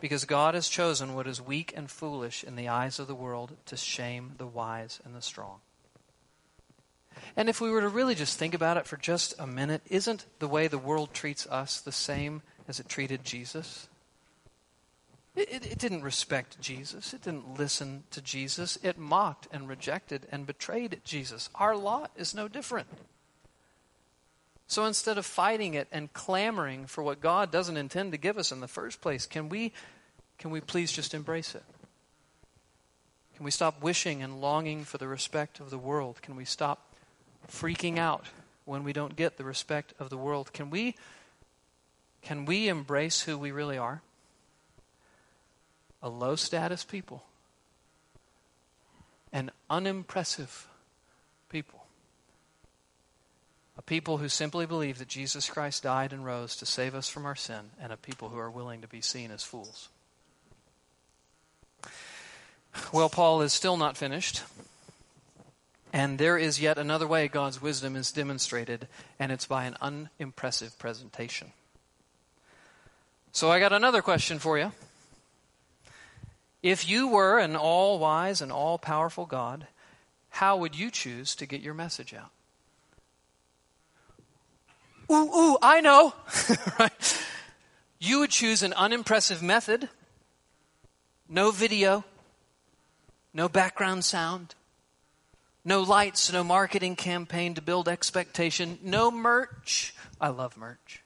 Because 0.00 0.24
God 0.24 0.54
has 0.54 0.68
chosen 0.68 1.14
what 1.14 1.26
is 1.26 1.40
weak 1.40 1.72
and 1.76 1.90
foolish 1.90 2.44
in 2.44 2.56
the 2.56 2.68
eyes 2.68 2.98
of 2.98 3.06
the 3.06 3.14
world 3.14 3.56
to 3.66 3.76
shame 3.76 4.32
the 4.38 4.46
wise 4.46 5.00
and 5.04 5.14
the 5.14 5.22
strong. 5.22 5.60
And 7.36 7.48
if 7.48 7.60
we 7.60 7.70
were 7.70 7.80
to 7.80 7.88
really 7.88 8.14
just 8.14 8.38
think 8.38 8.54
about 8.54 8.76
it 8.76 8.86
for 8.86 8.96
just 8.96 9.34
a 9.38 9.46
minute, 9.46 9.82
isn't 9.88 10.26
the 10.38 10.48
way 10.48 10.68
the 10.68 10.78
world 10.78 11.14
treats 11.14 11.46
us 11.46 11.80
the 11.80 11.92
same 11.92 12.42
as 12.68 12.80
it 12.80 12.88
treated 12.88 13.24
Jesus? 13.24 13.88
It, 15.34 15.52
it, 15.52 15.72
it, 15.72 15.78
didn't 15.78 16.02
respect 16.02 16.60
Jesus. 16.60 17.12
It 17.12 17.22
didn't 17.22 17.58
listen 17.58 18.04
to 18.12 18.20
Jesus. 18.20 18.78
It 18.82 18.98
mocked 18.98 19.48
and 19.52 19.68
rejected 19.68 20.28
and 20.30 20.46
betrayed 20.46 21.00
Jesus. 21.02 21.50
Our 21.56 21.76
lot 21.76 22.12
is 22.16 22.34
no 22.34 22.46
different. 22.46 22.86
So 24.74 24.86
instead 24.86 25.18
of 25.18 25.24
fighting 25.24 25.74
it 25.74 25.86
and 25.92 26.12
clamoring 26.12 26.86
for 26.86 27.04
what 27.04 27.20
God 27.20 27.52
doesn't 27.52 27.76
intend 27.76 28.10
to 28.10 28.18
give 28.18 28.36
us 28.36 28.50
in 28.50 28.58
the 28.58 28.66
first 28.66 29.00
place, 29.00 29.24
can 29.24 29.48
we, 29.48 29.72
can 30.36 30.50
we 30.50 30.60
please 30.60 30.90
just 30.90 31.14
embrace 31.14 31.54
it? 31.54 31.62
Can 33.36 33.44
we 33.44 33.52
stop 33.52 33.80
wishing 33.80 34.20
and 34.20 34.40
longing 34.40 34.82
for 34.82 34.98
the 34.98 35.06
respect 35.06 35.60
of 35.60 35.70
the 35.70 35.78
world? 35.78 36.20
Can 36.22 36.34
we 36.34 36.44
stop 36.44 36.92
freaking 37.48 37.98
out 37.98 38.26
when 38.64 38.82
we 38.82 38.92
don't 38.92 39.14
get 39.14 39.36
the 39.36 39.44
respect 39.44 39.94
of 40.00 40.10
the 40.10 40.18
world? 40.18 40.52
Can 40.52 40.70
we, 40.70 40.96
can 42.22 42.44
we 42.44 42.66
embrace 42.66 43.20
who 43.20 43.38
we 43.38 43.52
really 43.52 43.78
are? 43.78 44.02
A 46.02 46.08
low 46.08 46.34
status 46.34 46.82
people, 46.82 47.22
an 49.32 49.52
unimpressive 49.70 50.66
people 51.48 51.84
a 53.73 53.73
people 53.86 54.18
who 54.18 54.28
simply 54.28 54.66
believe 54.66 54.98
that 54.98 55.08
Jesus 55.08 55.48
Christ 55.48 55.82
died 55.82 56.12
and 56.12 56.24
rose 56.24 56.56
to 56.56 56.66
save 56.66 56.94
us 56.94 57.08
from 57.08 57.26
our 57.26 57.36
sin, 57.36 57.70
and 57.80 57.92
a 57.92 57.96
people 57.96 58.30
who 58.30 58.38
are 58.38 58.50
willing 58.50 58.80
to 58.80 58.88
be 58.88 59.00
seen 59.00 59.30
as 59.30 59.42
fools. 59.42 59.88
Well, 62.92 63.08
Paul 63.08 63.42
is 63.42 63.52
still 63.52 63.76
not 63.76 63.96
finished. 63.96 64.42
And 65.92 66.18
there 66.18 66.36
is 66.36 66.60
yet 66.60 66.76
another 66.76 67.06
way 67.06 67.28
God's 67.28 67.62
wisdom 67.62 67.94
is 67.94 68.10
demonstrated, 68.10 68.88
and 69.20 69.30
it's 69.30 69.46
by 69.46 69.64
an 69.64 69.76
unimpressive 69.80 70.76
presentation. 70.76 71.52
So 73.30 73.48
I 73.48 73.60
got 73.60 73.72
another 73.72 74.02
question 74.02 74.40
for 74.40 74.58
you. 74.58 74.72
If 76.64 76.88
you 76.88 77.06
were 77.06 77.38
an 77.38 77.54
all 77.54 78.00
wise 78.00 78.40
and 78.40 78.50
all 78.50 78.76
powerful 78.76 79.24
God, 79.24 79.68
how 80.30 80.56
would 80.56 80.76
you 80.76 80.90
choose 80.90 81.36
to 81.36 81.46
get 81.46 81.60
your 81.60 81.74
message 81.74 82.12
out? 82.12 82.30
Ooh, 85.10 85.34
ooh, 85.34 85.58
I 85.60 85.80
know, 85.80 86.14
right? 86.78 87.24
You 87.98 88.20
would 88.20 88.30
choose 88.30 88.62
an 88.62 88.72
unimpressive 88.74 89.42
method, 89.42 89.88
no 91.28 91.50
video, 91.50 92.04
no 93.32 93.48
background 93.48 94.04
sound, 94.04 94.54
no 95.64 95.82
lights, 95.82 96.32
no 96.32 96.44
marketing 96.44 96.96
campaign 96.96 97.54
to 97.54 97.62
build 97.62 97.88
expectation, 97.88 98.78
no 98.82 99.10
merch. 99.10 99.94
I 100.20 100.28
love 100.28 100.56
merch. 100.56 101.02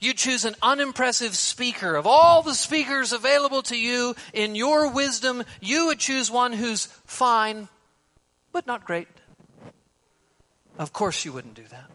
You 0.00 0.12
choose 0.12 0.44
an 0.44 0.54
unimpressive 0.60 1.34
speaker. 1.34 1.94
Of 1.94 2.06
all 2.06 2.42
the 2.42 2.54
speakers 2.54 3.12
available 3.12 3.62
to 3.62 3.78
you, 3.78 4.14
in 4.34 4.54
your 4.54 4.90
wisdom, 4.90 5.44
you 5.62 5.86
would 5.86 5.98
choose 5.98 6.30
one 6.30 6.52
who's 6.52 6.86
fine, 7.06 7.68
but 8.52 8.66
not 8.66 8.84
great. 8.84 9.08
Of 10.76 10.92
course, 10.92 11.24
you 11.24 11.32
wouldn't 11.32 11.54
do 11.54 11.64
that. 11.70 11.90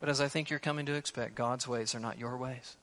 But 0.00 0.08
as 0.08 0.20
I 0.20 0.28
think 0.28 0.50
you're 0.50 0.58
coming 0.58 0.86
to 0.86 0.94
expect, 0.94 1.34
God's 1.34 1.66
ways 1.66 1.94
are 1.94 2.00
not 2.00 2.18
your 2.18 2.36
ways. 2.36 2.76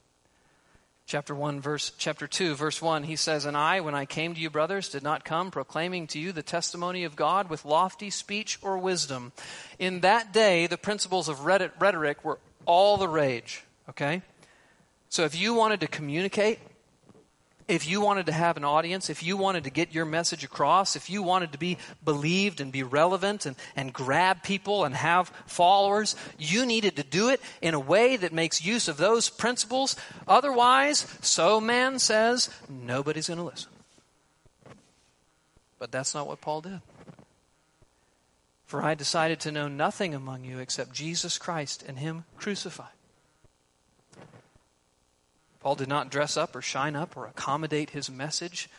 Chapter 1.08 1.36
1 1.36 1.62
verse 1.62 1.92
chapter 2.00 2.26
2 2.26 2.56
verse 2.56 2.82
1 2.82 3.04
he 3.04 3.16
says 3.16 3.46
and 3.46 3.56
I 3.56 3.80
when 3.82 3.94
I 3.94 4.06
came 4.06 4.34
to 4.34 4.42
you 4.42 4.50
brothers 4.50 4.90
did 4.90 5.04
not 5.04 5.24
come 5.24 5.52
proclaiming 5.52 6.08
to 6.08 6.20
you 6.20 6.32
the 6.32 6.42
testimony 6.42 7.04
of 7.04 7.16
God 7.16 7.48
with 7.48 7.64
lofty 7.64 8.10
speech 8.10 8.58
or 8.64 8.80
wisdom. 8.80 9.32
In 9.78 10.00
that 10.00 10.34
day 10.34 10.66
the 10.66 10.80
principles 10.80 11.30
of 11.30 11.46
rhetoric 11.46 12.26
were 12.26 12.40
all 12.66 12.98
the 12.98 13.08
rage, 13.08 13.64
okay? 13.88 14.24
So 15.10 15.26
if 15.26 15.40
you 15.40 15.54
wanted 15.54 15.82
to 15.82 15.88
communicate 15.88 16.58
if 17.68 17.88
you 17.88 18.00
wanted 18.00 18.28
to 18.28 18.32
have 18.32 18.58
an 18.58 18.64
audience, 18.64 19.10
if 19.10 19.24
you 19.24 19.38
wanted 19.38 19.64
to 19.64 19.70
get 19.70 19.94
your 19.94 20.06
message 20.06 20.44
across, 20.44 20.96
if 20.96 21.10
you 21.10 21.24
wanted 21.24 21.52
to 21.52 21.58
be 21.58 21.78
believed 22.04 22.62
and 22.62 22.72
be 22.72 22.84
relevant 22.84 23.46
and, 23.46 23.56
and 23.76 23.92
grab 23.92 24.44
people 24.44 24.86
and 24.86 24.94
have 24.96 25.32
followers, 25.48 26.16
you 26.38 26.66
needed 26.66 26.96
to 26.98 27.04
do 27.04 27.30
it 27.30 27.42
in 27.62 27.74
a 27.74 27.80
way 27.80 28.18
that 28.18 28.34
makes 28.34 28.64
use 28.64 28.88
of 28.88 28.98
those 28.98 29.30
principles. 29.30 29.96
Otherwise, 30.28 31.08
so 31.22 31.60
man 31.60 31.98
says, 31.98 32.50
nobody's 32.70 33.28
going 33.28 33.40
to 33.40 33.44
listen. 33.44 33.72
But 35.80 35.92
that's 35.92 36.14
not 36.14 36.28
what 36.28 36.42
Paul 36.42 36.62
did. 36.62 36.82
For 38.66 38.84
I 38.84 38.96
decided 38.96 39.40
to 39.42 39.52
know 39.52 39.68
nothing 39.68 40.14
among 40.14 40.44
you 40.44 40.60
except 40.60 40.94
Jesus 40.94 41.38
Christ 41.38 41.84
and 41.88 42.00
Him 42.00 42.26
crucified. 42.38 42.95
Paul 45.66 45.74
did 45.74 45.90
not 45.90 46.12
dress 46.12 46.38
up 46.38 46.56
or 46.56 46.62
shine 46.62 46.96
up 46.96 47.18
or 47.18 47.26
accommodate 47.26 47.90
his 47.90 48.08
message 48.08 48.70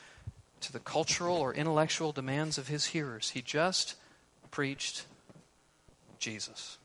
to 0.60 0.72
the 0.72 0.78
cultural 0.78 1.34
or 1.34 1.52
intellectual 1.52 2.12
demands 2.12 2.58
of 2.58 2.68
his 2.68 2.84
hearers. 2.84 3.30
He 3.30 3.42
just 3.42 3.96
preached 4.52 5.04
Jesus. 6.20 6.78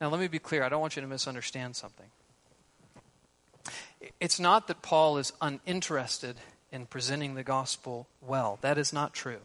Now, 0.00 0.08
let 0.08 0.18
me 0.18 0.26
be 0.26 0.40
clear. 0.40 0.64
I 0.64 0.68
don't 0.68 0.80
want 0.80 0.96
you 0.96 1.02
to 1.02 1.06
misunderstand 1.06 1.76
something. 1.76 2.08
It's 4.18 4.40
not 4.40 4.66
that 4.66 4.82
Paul 4.82 5.18
is 5.18 5.32
uninterested 5.40 6.38
in 6.72 6.86
presenting 6.86 7.36
the 7.36 7.44
gospel 7.44 8.08
well. 8.20 8.58
That 8.62 8.78
is 8.78 8.92
not 8.92 9.14
true. 9.14 9.42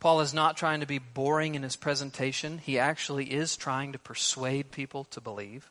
Paul 0.00 0.22
is 0.22 0.34
not 0.34 0.56
trying 0.56 0.80
to 0.80 0.86
be 0.86 0.98
boring 0.98 1.54
in 1.54 1.62
his 1.62 1.76
presentation. 1.76 2.58
He 2.58 2.80
actually 2.80 3.32
is 3.32 3.54
trying 3.54 3.92
to 3.92 3.98
persuade 4.00 4.72
people 4.72 5.04
to 5.12 5.20
believe. 5.20 5.70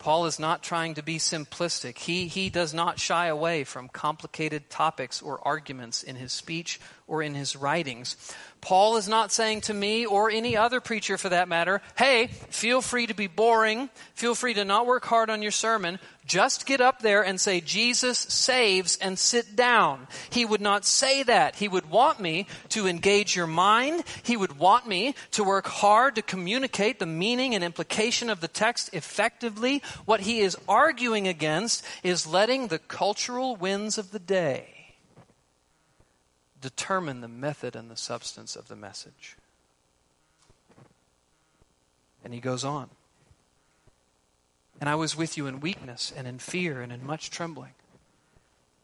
Paul 0.00 0.24
is 0.24 0.38
not 0.38 0.62
trying 0.62 0.94
to 0.94 1.02
be 1.02 1.18
simplistic. 1.18 1.98
He, 1.98 2.26
he 2.26 2.48
does 2.48 2.72
not 2.72 2.98
shy 2.98 3.26
away 3.26 3.64
from 3.64 3.88
complicated 3.88 4.70
topics 4.70 5.20
or 5.20 5.46
arguments 5.46 6.02
in 6.02 6.16
his 6.16 6.32
speech 6.32 6.80
or 7.06 7.22
in 7.22 7.34
his 7.34 7.54
writings. 7.54 8.16
Paul 8.60 8.96
is 8.96 9.08
not 9.08 9.32
saying 9.32 9.62
to 9.62 9.74
me 9.74 10.06
or 10.06 10.30
any 10.30 10.56
other 10.56 10.80
preacher 10.80 11.18
for 11.18 11.28
that 11.30 11.48
matter, 11.48 11.82
hey, 11.96 12.28
feel 12.28 12.80
free 12.80 13.06
to 13.06 13.14
be 13.14 13.26
boring, 13.26 13.90
feel 14.14 14.34
free 14.34 14.54
to 14.54 14.64
not 14.64 14.86
work 14.86 15.04
hard 15.04 15.28
on 15.30 15.42
your 15.42 15.50
sermon, 15.50 15.98
just 16.26 16.66
get 16.66 16.80
up 16.80 17.00
there 17.00 17.24
and 17.24 17.40
say, 17.40 17.60
Jesus 17.60 18.16
saves 18.16 18.96
and 18.98 19.18
sit 19.18 19.56
down. 19.56 20.06
He 20.28 20.44
would 20.44 20.60
not 20.60 20.84
say 20.84 21.24
that. 21.24 21.56
He 21.56 21.66
would 21.66 21.90
want 21.90 22.20
me 22.20 22.46
to 22.68 22.86
engage 22.86 23.34
your 23.34 23.48
mind. 23.48 24.04
He 24.22 24.36
would 24.36 24.56
want 24.56 24.86
me 24.86 25.16
to 25.32 25.42
work 25.42 25.66
hard 25.66 26.14
to 26.14 26.22
communicate 26.22 27.00
the 27.00 27.06
meaning 27.06 27.56
and 27.56 27.64
implication 27.64 28.30
of 28.30 28.40
the 28.40 28.46
text 28.46 28.90
effectively. 28.92 29.82
What 30.04 30.20
he 30.20 30.40
is 30.40 30.56
arguing 30.68 31.28
against 31.28 31.84
is 32.02 32.26
letting 32.26 32.66
the 32.66 32.78
cultural 32.78 33.56
winds 33.56 33.98
of 33.98 34.10
the 34.10 34.18
day 34.18 34.96
determine 36.60 37.20
the 37.20 37.28
method 37.28 37.74
and 37.74 37.90
the 37.90 37.96
substance 37.96 38.56
of 38.56 38.68
the 38.68 38.76
message. 38.76 39.36
And 42.24 42.34
he 42.34 42.40
goes 42.40 42.64
on. 42.64 42.90
And 44.80 44.88
I 44.88 44.94
was 44.94 45.16
with 45.16 45.36
you 45.36 45.46
in 45.46 45.60
weakness 45.60 46.12
and 46.14 46.26
in 46.26 46.38
fear 46.38 46.80
and 46.80 46.92
in 46.92 47.06
much 47.06 47.30
trembling. 47.30 47.72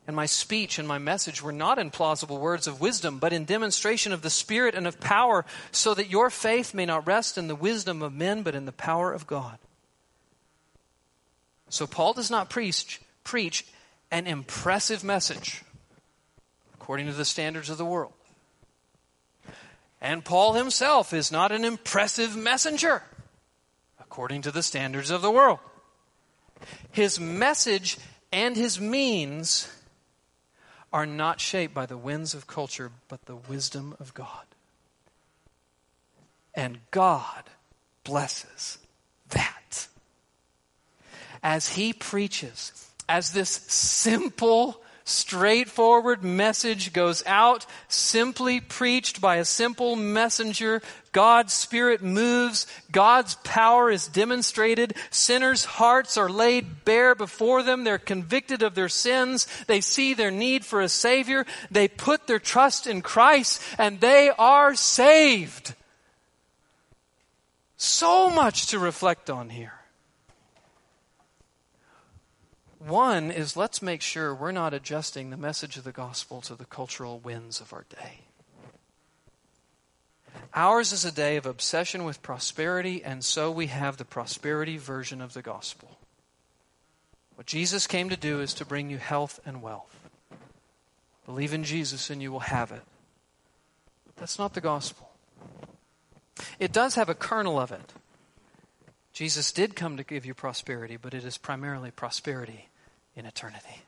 And 0.07 0.15
my 0.15 0.27
speech 0.27 0.79
and 0.79 0.87
my 0.87 0.99
message 0.99 1.43
were 1.43 1.53
not 1.53 1.79
in 1.79 1.91
plausible 1.91 2.39
words 2.39 2.67
of 2.67 2.81
wisdom, 2.81 3.19
but 3.19 3.33
in 3.33 3.45
demonstration 3.45 4.13
of 4.13 4.23
the 4.23 4.31
Spirit 4.31 4.75
and 4.75 4.87
of 4.87 5.01
power, 5.01 5.45
so 5.73 5.95
that 5.95 6.11
your 6.11 6.31
faith 6.31 6.75
may 6.75 6.87
not 6.87 7.07
rest 7.07 7.37
in 7.37 7.49
the 7.49 7.57
wisdom 7.57 8.03
of 8.03 8.13
men, 8.13 8.43
but 8.43 8.55
in 8.55 8.67
the 8.67 8.73
power 8.73 9.13
of 9.13 9.27
God. 9.27 9.59
So 11.77 11.87
Paul 11.87 12.15
does 12.15 12.31
not 12.31 12.49
preach, 12.49 13.03
preach 13.23 13.67
an 14.11 14.27
impressive 14.27 15.05
message 15.05 15.63
according 16.73 17.05
to 17.07 17.13
the 17.13 17.27
standards 17.27 17.69
of 17.69 17.77
the 17.77 17.85
world. 17.85 18.15
And 20.01 20.25
Paul 20.25 20.55
himself 20.55 21.13
is 21.13 21.31
not 21.31 21.53
an 21.53 21.67
impressive 21.67 22.35
messenger 22.35 23.03
according 24.01 24.41
to 24.43 24.51
the 24.51 24.63
standards 24.63 25.11
of 25.11 25.21
the 25.21 25.31
world. 25.31 25.59
His 26.93 27.21
message 27.21 27.99
and 28.33 28.57
his 28.57 28.81
means 28.81 29.69
are 30.95 31.05
not 31.05 31.43
shaped 31.43 31.75
by 31.75 31.85
the 31.85 31.99
winds 31.99 32.33
of 32.33 32.47
culture, 32.47 32.91
but 33.09 33.27
the 33.27 33.37
wisdom 33.37 33.95
of 34.01 34.15
God. 34.15 34.47
And 36.55 36.79
God 36.91 37.45
blesses 38.03 38.79
that. 39.29 39.66
As 41.47 41.69
he 41.69 41.93
preaches, 41.93 42.91
as 43.09 43.31
this 43.31 43.51
simple 43.51 44.83
straightforward 45.05 46.25
message 46.25 46.93
goes 46.93 47.23
out, 47.25 47.65
simply 47.87 48.59
preached 48.59 49.21
by 49.21 49.37
a 49.37 49.45
simple 49.45 49.95
messenger. 49.95 50.83
God's 51.13 51.53
Spirit 51.53 52.03
moves. 52.03 52.67
God's 52.91 53.37
power 53.45 53.93
is 53.93 54.09
demonstrated. 54.09 54.97
Sinners' 55.11 55.65
hearts 55.65 56.17
are 56.17 56.29
laid 56.29 56.85
bare 56.85 57.15
before 57.15 57.63
them. 57.63 57.85
They're 57.85 57.99
convicted 57.99 58.65
of 58.65 58.75
their 58.75 58.89
sins. 58.89 59.47
They 59.69 59.81
see 59.81 60.15
their 60.15 60.33
need 60.33 60.65
for 60.65 60.81
a 60.81 60.89
Savior. 60.89 61.47
They 61.71 61.87
put 61.87 62.27
their 62.27 62.41
trust 62.41 62.89
in 62.89 63.03
Christ 63.03 63.63
and 63.79 64.01
they 64.01 64.33
are 64.37 64.75
saved. 64.75 65.77
So 67.77 68.31
much 68.31 68.67
to 68.71 68.81
reflect 68.81 69.31
on 69.31 69.49
here. 69.51 69.86
One 72.87 73.33
is 73.33 73.57
let's 73.57 73.83
make 73.83 74.01
sure 74.01 74.33
we're 74.33 74.53
not 74.53 74.73
adjusting 74.73 75.31
the 75.31 75.37
message 75.37 75.77
of 75.77 75.83
the 75.83 75.91
gospel 75.91 76.41
to 76.43 76.55
the 76.55 76.65
cultural 76.65 77.19
winds 77.19 77.61
of 77.61 77.73
our 77.73 77.85
day. 77.91 78.21
Ours 80.55 80.93
is 80.93 81.05
a 81.05 81.11
day 81.11 81.37
of 81.37 81.47
obsession 81.47 82.05
with 82.05 82.23
prosperity, 82.23 83.03
and 83.03 83.25
so 83.25 83.51
we 83.51 83.67
have 83.67 83.97
the 83.97 84.05
prosperity 84.05 84.77
version 84.77 85.21
of 85.21 85.33
the 85.33 85.43
gospel. 85.43 85.99
What 87.35 87.49
Jesus 87.49 87.89
came 87.89 88.09
to 88.09 88.17
do 88.17 88.41
is 88.41 88.55
to 88.55 88.65
bring 88.65 88.89
you 88.89 88.99
health 88.99 89.41
and 89.45 89.63
wealth. 89.63 90.09
Believe 91.27 91.53
in 91.53 91.65
Jesus 91.65 92.09
and 92.09 92.23
you 92.23 92.31
will 92.31 92.39
have 92.39 92.71
it. 92.71 92.83
That's 94.15 94.39
not 94.39 94.55
the 94.55 94.61
gospel. 94.61 95.11
It 96.61 96.71
does 96.71 96.95
have 96.95 97.09
a 97.09 97.17
kernel 97.17 97.59
of 97.59 97.73
it. 97.73 97.93
Jesus 99.13 99.51
did 99.51 99.75
come 99.75 99.97
to 99.97 100.05
give 100.05 100.25
you 100.25 100.35
prosperity, 100.35 100.97
but 100.97 101.15
it 101.15 101.25
is 101.25 101.37
primarily 101.37 101.91
prosperity 101.91 102.69
in 103.17 103.27
eternity. 103.27 103.83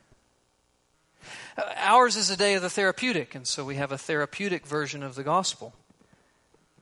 Uh, 1.57 1.63
ours 1.77 2.15
is 2.15 2.29
a 2.29 2.37
day 2.37 2.55
of 2.55 2.61
the 2.61 2.69
therapeutic, 2.69 3.35
and 3.35 3.47
so 3.47 3.63
we 3.63 3.75
have 3.75 3.91
a 3.91 3.97
therapeutic 3.97 4.65
version 4.65 5.03
of 5.03 5.15
the 5.15 5.23
gospel. 5.23 5.73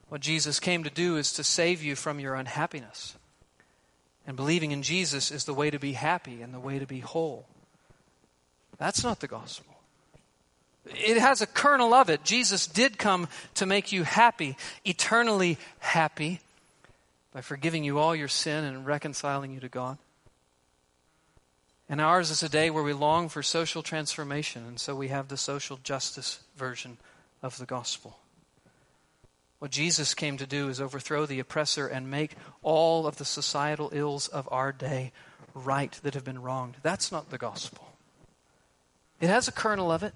What 0.10 0.22
Jesus 0.22 0.60
came 0.60 0.84
to 0.84 0.90
do 0.90 1.18
is 1.18 1.34
to 1.34 1.44
save 1.44 1.84
you 1.84 1.96
from 1.96 2.20
your 2.20 2.36
unhappiness. 2.36 3.16
And 4.26 4.38
believing 4.38 4.72
in 4.72 4.84
Jesus 4.84 5.32
is 5.32 5.46
the 5.46 5.54
way 5.54 5.70
to 5.70 5.80
be 5.80 5.94
happy 5.94 6.42
and 6.42 6.54
the 6.54 6.60
way 6.60 6.80
to 6.80 6.86
be 6.86 7.00
whole. 7.00 7.46
That's 8.78 9.04
not 9.04 9.20
the 9.20 9.28
gospel. 9.28 9.74
It 10.86 11.18
has 11.18 11.42
a 11.42 11.48
kernel 11.48 11.94
of 11.94 12.10
it. 12.10 12.24
Jesus 12.24 12.68
did 12.68 12.98
come 12.98 13.28
to 13.56 13.66
make 13.66 13.92
you 13.92 14.04
happy, 14.04 14.56
eternally 14.86 15.58
happy, 15.80 16.40
by 17.34 17.42
forgiving 17.42 17.84
you 17.84 18.00
all 18.00 18.16
your 18.16 18.30
sin 18.30 18.64
and 18.64 18.86
reconciling 18.86 19.52
you 19.52 19.60
to 19.60 19.70
God. 19.70 19.98
And 21.90 22.02
ours 22.02 22.32
is 22.32 22.44
a 22.44 22.50
day 22.50 22.70
where 22.70 22.84
we 22.84 22.94
long 22.94 23.30
for 23.30 23.42
social 23.42 23.82
transformation, 23.82 24.66
and 24.66 24.80
so 24.80 24.96
we 24.96 25.08
have 25.08 25.30
the 25.30 25.38
social 25.38 25.78
justice 25.84 26.42
version 26.58 26.98
of 27.42 27.58
the 27.58 27.66
gospel. 27.66 28.18
What 29.60 29.72
Jesus 29.72 30.14
came 30.14 30.38
to 30.38 30.46
do 30.46 30.70
is 30.70 30.82
overthrow 30.82 31.26
the 31.26 31.40
oppressor 31.40 31.88
and 31.88 32.12
make 32.12 32.36
all 32.62 33.08
of 33.08 33.18
the 33.18 33.26
societal 33.26 33.90
ills 33.94 34.28
of 34.28 34.48
our 34.52 34.72
day 34.72 35.12
right 35.54 35.98
that 36.04 36.14
have 36.14 36.24
been 36.26 36.42
wronged. 36.42 36.76
That's 36.84 37.12
not 37.12 37.32
the 37.32 37.38
gospel. 37.38 37.88
It 39.20 39.30
has 39.30 39.48
a 39.48 39.52
kernel 39.52 39.92
of 39.92 40.04
it. 40.04 40.14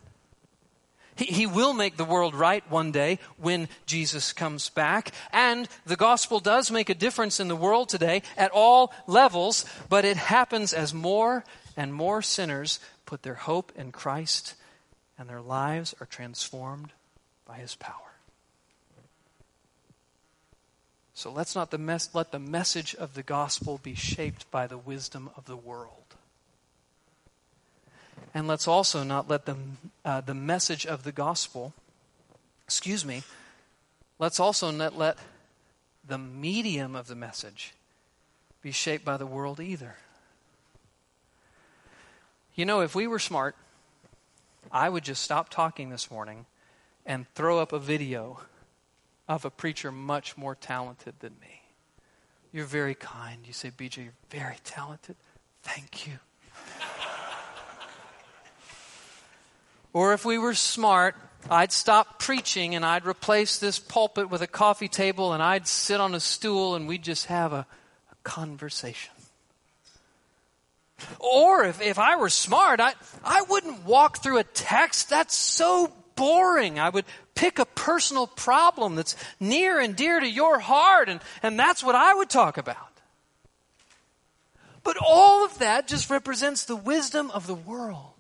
He, 1.16 1.26
he 1.26 1.48
will 1.48 1.74
make 1.74 1.98
the 1.98 2.06
world 2.06 2.36
right 2.36 2.64
one 2.70 2.92
day 2.92 3.18
when 3.38 3.68
Jesus 3.86 4.32
comes 4.32 4.70
back. 4.70 5.12
And 5.32 5.68
the 5.86 5.96
gospel 5.96 6.40
does 6.40 6.70
make 6.70 6.90
a 6.90 6.96
difference 6.96 7.40
in 7.40 7.48
the 7.48 7.56
world 7.56 7.90
today 7.90 8.22
at 8.38 8.52
all 8.52 8.94
levels, 9.08 9.66
but 9.90 10.06
it 10.06 10.18
happens 10.18 10.74
as 10.74 10.94
more 10.94 11.44
and 11.76 11.94
more 11.94 12.22
sinners 12.22 12.80
put 13.06 13.24
their 13.24 13.36
hope 13.36 13.72
in 13.76 13.92
Christ 13.92 14.56
and 15.18 15.30
their 15.30 15.42
lives 15.42 15.94
are 16.00 16.06
transformed 16.06 16.92
by 17.46 17.58
his 17.58 17.76
power. 17.76 17.96
So 21.14 21.32
let's 21.32 21.54
not 21.54 21.70
the 21.70 21.78
mes- 21.78 22.10
let 22.16 22.32
the 22.32 22.40
message 22.40 22.96
of 22.96 23.14
the 23.14 23.22
gospel 23.22 23.80
be 23.84 23.94
shaped 23.94 24.50
by 24.50 24.66
the 24.66 24.78
wisdom 24.78 25.30
of 25.38 25.46
the 25.46 25.56
world. 25.56 26.16
And 28.34 28.48
let's 28.48 28.68
also 28.68 29.04
not 29.04 29.30
let 29.30 29.46
the, 29.46 29.58
uh, 30.06 30.22
the 30.22 30.34
message 30.34 30.86
of 30.86 31.04
the 31.04 31.12
gospel, 31.12 31.74
excuse 32.66 33.06
me, 33.06 33.24
let's 34.20 34.40
also 34.40 34.72
not 34.72 34.98
let 34.98 35.18
the 36.08 36.18
medium 36.18 36.96
of 36.96 37.08
the 37.08 37.16
message 37.16 37.74
be 38.62 38.72
shaped 38.72 39.06
by 39.06 39.18
the 39.18 39.26
world 39.26 39.60
either. 39.60 39.98
You 42.62 42.66
know, 42.66 42.82
if 42.82 42.94
we 42.94 43.08
were 43.08 43.18
smart, 43.18 43.56
I 44.72 44.88
would 44.88 45.04
just 45.04 45.24
stop 45.24 45.50
talking 45.50 45.90
this 45.90 46.12
morning 46.12 46.46
and 47.08 47.26
throw 47.34 47.58
up 47.58 47.74
a 47.74 47.80
video 47.80 48.40
of 49.28 49.46
a 49.46 49.50
preacher 49.50 49.92
much 49.92 50.38
more 50.38 50.54
talented 50.54 51.16
than 51.22 51.34
me. 51.42 51.64
You're 52.52 52.68
very 52.68 52.94
kind. 52.94 53.48
You 53.48 53.54
say, 53.54 53.72
BJ, 53.72 54.04
you're 54.04 54.14
very 54.30 54.58
talented. 54.64 55.16
Thank 55.64 56.06
you. 56.06 56.20
or 59.94 60.14
if 60.14 60.24
we 60.24 60.38
were 60.38 60.54
smart, 60.54 61.16
I'd 61.50 61.72
stop 61.72 62.20
preaching 62.20 62.76
and 62.76 62.86
I'd 62.86 63.08
replace 63.08 63.58
this 63.58 63.80
pulpit 63.80 64.30
with 64.30 64.44
a 64.44 64.48
coffee 64.48 64.88
table 64.88 65.34
and 65.34 65.42
I'd 65.42 65.68
sit 65.68 66.00
on 66.00 66.14
a 66.14 66.20
stool 66.20 66.76
and 66.76 66.88
we'd 66.88 67.02
just 67.02 67.26
have 67.26 67.54
a, 67.54 67.66
a 68.12 68.16
conversation. 68.24 69.14
Or 71.20 71.64
if, 71.64 71.82
if 71.82 72.00
I 72.00 72.16
were 72.16 72.30
smart, 72.30 72.80
I, 72.80 72.94
I 73.24 73.42
wouldn't 73.44 73.86
walk 73.86 74.22
through 74.22 74.40
a 74.40 74.44
text. 74.44 75.10
That's 75.10 75.36
so 75.36 75.92
boring. 76.16 76.80
I 76.80 76.90
would 76.90 77.06
pick 77.36 77.60
a 77.60 77.66
personal 77.66 78.28
problem 78.28 78.96
that's 78.96 79.16
near 79.40 79.80
and 79.80 79.96
dear 79.96 80.20
to 80.20 80.28
your 80.28 80.60
heart, 80.60 81.10
and, 81.10 81.20
and 81.42 81.58
that's 81.58 81.84
what 81.84 81.96
I 81.96 82.14
would 82.14 82.30
talk 82.30 82.58
about. 82.58 82.78
But 84.84 84.98
all 84.98 85.46
of 85.46 85.60
that 85.60 85.88
just 85.88 86.10
represents 86.10 86.66
the 86.66 86.76
wisdom 86.76 87.32
of 87.32 87.48
the 87.48 87.56
world. 87.56 88.14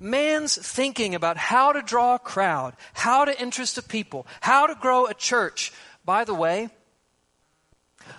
Man's 0.00 0.56
thinking 0.56 1.14
about 1.14 1.36
how 1.36 1.72
to 1.72 1.82
draw 1.82 2.16
a 2.16 2.18
crowd, 2.18 2.74
how 2.92 3.24
to 3.24 3.40
interest 3.40 3.78
a 3.78 3.82
people, 3.82 4.26
how 4.40 4.66
to 4.66 4.74
grow 4.74 5.06
a 5.06 5.14
church. 5.14 5.72
By 6.04 6.24
the 6.24 6.34
way, 6.34 6.68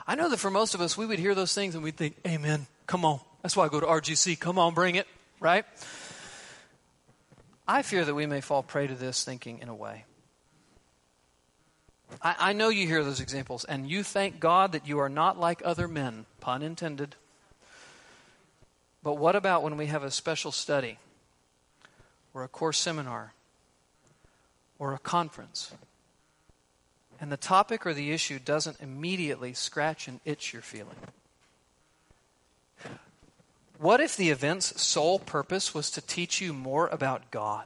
I 0.08 0.16
know 0.16 0.30
that 0.30 0.38
for 0.38 0.50
most 0.50 0.74
of 0.74 0.82
us, 0.82 0.98
we 0.98 1.06
would 1.06 1.20
hear 1.20 1.36
those 1.36 1.54
things 1.54 1.76
and 1.76 1.84
we'd 1.84 1.98
think, 1.98 2.16
Amen, 2.26 2.68
come 2.88 3.04
on. 3.04 3.20
That's 3.44 3.58
why 3.58 3.66
I 3.66 3.68
go 3.68 3.82
to 3.82 3.86
RGC. 3.86 4.40
Come 4.40 4.58
on, 4.58 4.74
bring 4.74 4.96
it, 4.96 5.06
right? 5.42 5.66
I 7.68 7.82
fear 7.82 8.04
that 8.06 8.16
we 8.16 8.26
may 8.26 8.42
fall 8.42 8.64
prey 8.64 8.88
to 8.88 8.96
this 8.96 9.24
thinking 9.24 9.60
in 9.60 9.68
a 9.68 9.76
way. 9.76 10.06
I, 12.22 12.36
I, 12.40 12.54
know 12.54 12.70
you 12.70 12.88
hear 12.88 13.04
those 13.04 13.20
examples, 13.20 13.66
and 13.66 13.90
you 13.90 14.02
thank 14.04 14.40
God 14.40 14.72
that 14.72 14.88
you 14.88 15.00
are 15.00 15.10
not 15.10 15.40
like 15.40 15.62
other 15.66 15.88
men, 15.88 16.26
pun 16.40 16.62
intended. 16.62 17.16
But 19.04 19.18
what 19.18 19.36
about 19.36 19.64
when 19.64 19.76
we 19.76 19.88
have 19.88 20.04
a 20.04 20.12
special 20.12 20.52
study, 20.52 20.98
or 22.34 22.44
a 22.44 22.48
course 22.48 22.78
seminar, 22.78 23.34
or 24.80 24.94
a 24.94 25.00
conference, 25.00 25.74
and 27.20 27.32
the 27.32 27.38
topic 27.38 27.86
or 27.86 27.94
the 27.94 28.12
issue 28.12 28.40
doesn't 28.40 28.80
immediately 28.80 29.54
scratch 29.54 30.08
and 30.08 30.22
itch 30.24 30.54
your 30.54 30.62
feeling? 30.62 30.96
What 33.84 34.00
if 34.00 34.16
the 34.16 34.30
event's 34.30 34.82
sole 34.82 35.20
purpose 35.20 35.74
was 35.74 35.92
to 35.92 36.00
teach 36.00 36.40
you 36.40 36.54
more 36.54 36.88
about 36.88 37.32
God? 37.32 37.66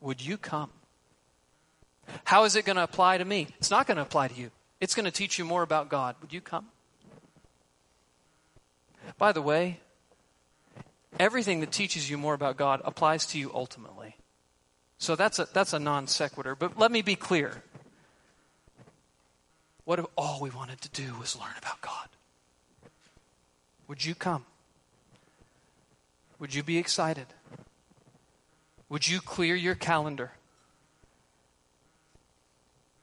Would 0.00 0.24
you 0.24 0.38
come? 0.38 0.70
How 2.24 2.44
is 2.44 2.56
it 2.56 2.64
going 2.64 2.76
to 2.76 2.82
apply 2.82 3.18
to 3.18 3.24
me? 3.26 3.48
It's 3.58 3.70
not 3.70 3.86
going 3.86 3.96
to 3.96 4.02
apply 4.02 4.28
to 4.28 4.34
you. 4.34 4.50
It's 4.80 4.94
going 4.94 5.04
to 5.04 5.10
teach 5.10 5.38
you 5.38 5.44
more 5.44 5.60
about 5.60 5.90
God. 5.90 6.16
Would 6.22 6.32
you 6.32 6.40
come? 6.40 6.68
By 9.18 9.32
the 9.32 9.42
way, 9.42 9.80
everything 11.20 11.60
that 11.60 11.70
teaches 11.70 12.08
you 12.08 12.16
more 12.16 12.32
about 12.32 12.56
God 12.56 12.80
applies 12.82 13.26
to 13.26 13.38
you 13.38 13.50
ultimately. 13.52 14.16
So 14.96 15.16
that's 15.16 15.38
a, 15.38 15.46
that's 15.52 15.74
a 15.74 15.78
non 15.78 16.06
sequitur. 16.06 16.54
But 16.54 16.78
let 16.78 16.90
me 16.90 17.02
be 17.02 17.14
clear. 17.14 17.62
What 19.84 19.98
if 19.98 20.06
all 20.16 20.40
we 20.40 20.48
wanted 20.48 20.80
to 20.80 20.88
do 20.88 21.14
was 21.20 21.38
learn 21.38 21.52
about 21.58 21.82
God? 21.82 22.08
Would 23.88 24.04
you 24.04 24.14
come? 24.14 24.46
Would 26.38 26.54
you 26.54 26.62
be 26.62 26.78
excited? 26.78 27.26
Would 28.88 29.08
you 29.08 29.20
clear 29.20 29.54
your 29.54 29.74
calendar? 29.74 30.32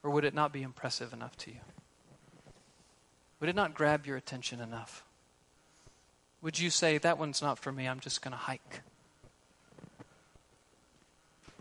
Or 0.04 0.12
would 0.12 0.26
it 0.26 0.34
not 0.34 0.52
be 0.52 0.64
impressive 0.64 1.14
enough 1.14 1.38
to 1.38 1.52
you? 1.52 1.60
Would 3.40 3.50
it 3.50 3.56
not 3.56 3.74
grab 3.74 4.06
your 4.06 4.18
attention 4.18 4.60
enough? 4.60 5.04
Would 6.42 6.60
you 6.60 6.70
say, 6.70 6.98
that 6.98 7.18
one's 7.18 7.42
not 7.42 7.60
for 7.60 7.72
me, 7.72 7.88
I'm 7.88 8.00
just 8.00 8.22
going 8.22 8.32
to 8.32 8.38
hike? 8.38 8.82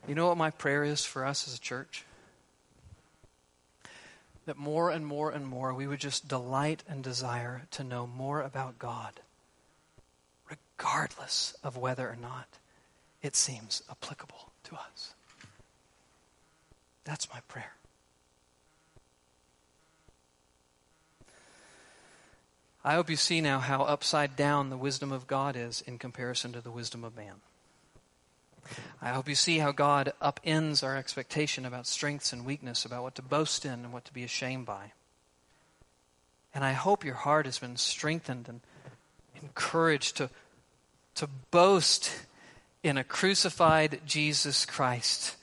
You 0.08 0.14
know 0.14 0.28
what 0.28 0.38
my 0.38 0.50
prayer 0.50 0.84
is 0.84 1.04
for 1.04 1.24
us 1.24 1.46
as 1.46 1.54
a 1.54 1.60
church? 1.60 2.04
That 4.46 4.56
more 4.56 4.90
and 4.90 5.06
more 5.06 5.30
and 5.30 5.46
more 5.46 5.72
we 5.74 5.86
would 5.86 6.00
just 6.00 6.28
delight 6.28 6.82
and 6.88 7.04
desire 7.04 7.66
to 7.72 7.84
know 7.84 8.06
more 8.06 8.40
about 8.40 8.78
God, 8.78 9.20
regardless 10.48 11.54
of 11.62 11.76
whether 11.76 12.08
or 12.08 12.16
not 12.20 12.46
it 13.22 13.36
seems 13.36 13.82
applicable 13.90 14.50
to 14.64 14.74
us. 14.74 15.14
That's 17.04 17.28
my 17.32 17.40
prayer. 17.48 17.74
I 22.82 22.94
hope 22.94 23.10
you 23.10 23.16
see 23.16 23.42
now 23.42 23.58
how 23.58 23.82
upside 23.82 24.36
down 24.36 24.70
the 24.70 24.76
wisdom 24.76 25.12
of 25.12 25.26
God 25.26 25.54
is 25.54 25.82
in 25.82 25.98
comparison 25.98 26.52
to 26.52 26.62
the 26.62 26.70
wisdom 26.70 27.04
of 27.04 27.14
man. 27.14 27.42
I 29.02 29.10
hope 29.10 29.28
you 29.28 29.34
see 29.34 29.58
how 29.58 29.72
God 29.72 30.12
upends 30.20 30.82
our 30.82 30.96
expectation 30.96 31.64
about 31.64 31.86
strengths 31.86 32.32
and 32.32 32.44
weakness, 32.44 32.84
about 32.84 33.02
what 33.02 33.14
to 33.16 33.22
boast 33.22 33.64
in 33.64 33.72
and 33.72 33.92
what 33.92 34.04
to 34.06 34.12
be 34.12 34.24
ashamed 34.24 34.66
by. 34.66 34.92
And 36.54 36.64
I 36.64 36.72
hope 36.72 37.04
your 37.04 37.14
heart 37.14 37.46
has 37.46 37.58
been 37.58 37.76
strengthened 37.76 38.48
and 38.48 38.60
encouraged 39.40 40.16
to, 40.16 40.30
to 41.14 41.28
boast 41.50 42.12
in 42.82 42.98
a 42.98 43.04
crucified 43.04 44.00
Jesus 44.06 44.64
Christ 44.64 45.36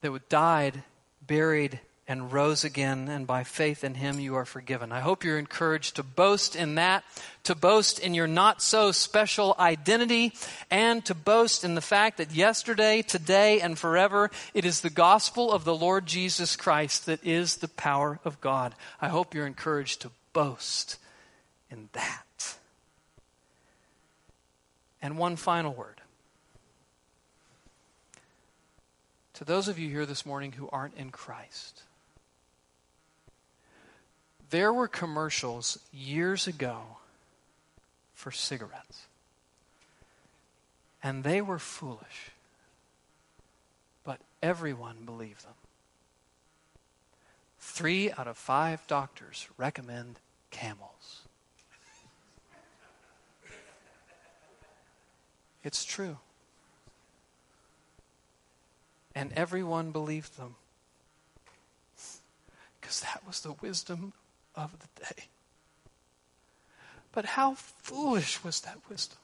that 0.00 0.28
died, 0.28 0.82
buried, 1.26 1.80
and 2.08 2.32
rose 2.32 2.62
again, 2.62 3.08
and 3.08 3.26
by 3.26 3.42
faith 3.42 3.82
in 3.82 3.94
him 3.94 4.20
you 4.20 4.36
are 4.36 4.44
forgiven. 4.44 4.92
I 4.92 5.00
hope 5.00 5.24
you're 5.24 5.38
encouraged 5.38 5.96
to 5.96 6.04
boast 6.04 6.54
in 6.54 6.76
that, 6.76 7.02
to 7.44 7.56
boast 7.56 7.98
in 7.98 8.14
your 8.14 8.28
not 8.28 8.62
so 8.62 8.92
special 8.92 9.56
identity, 9.58 10.32
and 10.70 11.04
to 11.06 11.14
boast 11.14 11.64
in 11.64 11.74
the 11.74 11.80
fact 11.80 12.18
that 12.18 12.32
yesterday, 12.32 13.02
today, 13.02 13.60
and 13.60 13.76
forever 13.76 14.30
it 14.54 14.64
is 14.64 14.80
the 14.80 14.90
gospel 14.90 15.50
of 15.50 15.64
the 15.64 15.74
Lord 15.74 16.06
Jesus 16.06 16.54
Christ 16.54 17.06
that 17.06 17.24
is 17.26 17.56
the 17.56 17.68
power 17.68 18.20
of 18.24 18.40
God. 18.40 18.74
I 19.00 19.08
hope 19.08 19.34
you're 19.34 19.46
encouraged 19.46 20.02
to 20.02 20.10
boast 20.32 20.98
in 21.70 21.88
that. 21.92 22.56
And 25.02 25.18
one 25.18 25.34
final 25.34 25.72
word. 25.72 26.00
To 29.34 29.44
those 29.44 29.68
of 29.68 29.78
you 29.78 29.90
here 29.90 30.06
this 30.06 30.24
morning 30.24 30.52
who 30.52 30.68
aren't 30.72 30.94
in 30.94 31.10
Christ, 31.10 31.82
there 34.50 34.72
were 34.72 34.88
commercials 34.88 35.78
years 35.92 36.46
ago 36.46 36.80
for 38.14 38.30
cigarettes. 38.30 39.06
And 41.02 41.24
they 41.24 41.40
were 41.40 41.58
foolish. 41.58 42.30
But 44.04 44.20
everyone 44.42 45.04
believed 45.04 45.44
them. 45.44 45.54
Three 47.58 48.10
out 48.12 48.28
of 48.28 48.36
five 48.36 48.86
doctors 48.86 49.48
recommend 49.56 50.20
camels. 50.50 51.22
It's 55.62 55.84
true. 55.84 56.18
And 59.14 59.32
everyone 59.32 59.90
believed 59.90 60.38
them. 60.38 60.54
Because 62.80 63.00
that 63.00 63.22
was 63.26 63.40
the 63.40 63.52
wisdom 63.52 64.12
of 64.56 64.72
the 64.78 65.04
day. 65.04 65.24
But 67.12 67.24
how 67.24 67.54
foolish 67.54 68.42
was 68.44 68.60
that 68.60 68.78
wisdom? 68.88 69.18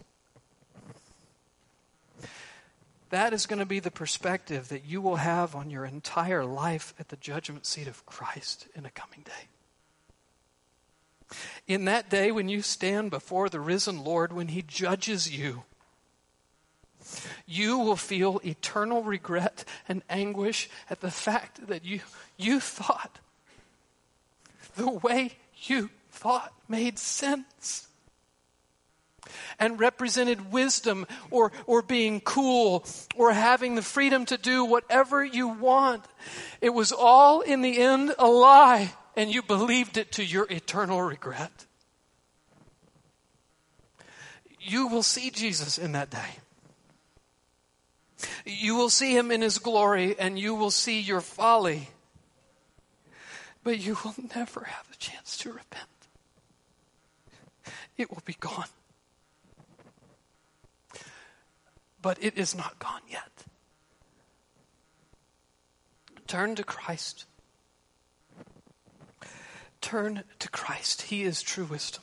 That 3.10 3.34
is 3.34 3.44
going 3.44 3.58
to 3.58 3.66
be 3.66 3.80
the 3.80 3.90
perspective 3.90 4.70
that 4.70 4.86
you 4.86 5.02
will 5.02 5.16
have 5.16 5.54
on 5.54 5.68
your 5.68 5.84
entire 5.84 6.44
life 6.46 6.94
at 6.98 7.10
the 7.10 7.16
judgment 7.16 7.66
seat 7.66 7.86
of 7.86 8.06
Christ 8.06 8.68
in 8.74 8.86
a 8.86 8.90
coming 8.90 9.20
day. 9.22 9.48
In 11.66 11.84
that 11.84 12.08
day, 12.08 12.32
when 12.32 12.48
you 12.48 12.62
stand 12.62 13.10
before 13.10 13.50
the 13.50 13.60
risen 13.60 14.02
Lord, 14.02 14.32
when 14.32 14.48
He 14.48 14.62
judges 14.62 15.30
you, 15.30 15.64
you 17.46 17.78
will 17.78 17.96
feel 17.96 18.40
eternal 18.44 19.02
regret 19.02 19.64
and 19.88 20.02
anguish 20.08 20.70
at 20.88 21.00
the 21.00 21.10
fact 21.10 21.66
that 21.66 21.84
you, 21.84 22.00
you 22.38 22.60
thought 22.60 23.18
the 24.76 24.90
way 24.90 25.32
you 25.64 25.90
thought 26.10 26.52
made 26.68 26.98
sense 26.98 27.88
and 29.58 29.78
represented 29.78 30.52
wisdom 30.52 31.06
or, 31.30 31.52
or 31.66 31.82
being 31.82 32.20
cool 32.20 32.84
or 33.16 33.32
having 33.32 33.74
the 33.74 33.82
freedom 33.82 34.26
to 34.26 34.36
do 34.36 34.64
whatever 34.64 35.24
you 35.24 35.48
want. 35.48 36.04
It 36.60 36.70
was 36.70 36.92
all 36.92 37.40
in 37.40 37.62
the 37.62 37.78
end 37.78 38.14
a 38.18 38.26
lie, 38.26 38.92
and 39.16 39.32
you 39.32 39.42
believed 39.42 39.96
it 39.96 40.12
to 40.12 40.24
your 40.24 40.46
eternal 40.50 41.02
regret. 41.02 41.66
You 44.60 44.88
will 44.88 45.02
see 45.02 45.30
Jesus 45.30 45.78
in 45.78 45.92
that 45.92 46.10
day. 46.10 46.18
You 48.44 48.76
will 48.76 48.90
see 48.90 49.16
him 49.16 49.30
in 49.30 49.42
his 49.42 49.58
glory, 49.58 50.16
and 50.18 50.38
you 50.38 50.54
will 50.54 50.70
see 50.70 51.00
your 51.00 51.20
folly. 51.20 51.88
But 53.64 53.78
you 53.78 53.96
will 54.04 54.14
never 54.34 54.64
have 54.64 54.88
a 54.92 54.96
chance 54.96 55.36
to 55.38 55.52
repent. 55.52 55.88
It 57.96 58.10
will 58.10 58.22
be 58.24 58.36
gone. 58.38 58.66
But 62.00 62.18
it 62.20 62.36
is 62.36 62.54
not 62.56 62.78
gone 62.80 63.02
yet. 63.08 63.44
Turn 66.26 66.56
to 66.56 66.64
Christ. 66.64 67.26
Turn 69.80 70.24
to 70.40 70.48
Christ. 70.48 71.02
He 71.02 71.22
is 71.22 71.42
true 71.42 71.64
wisdom. 71.64 72.02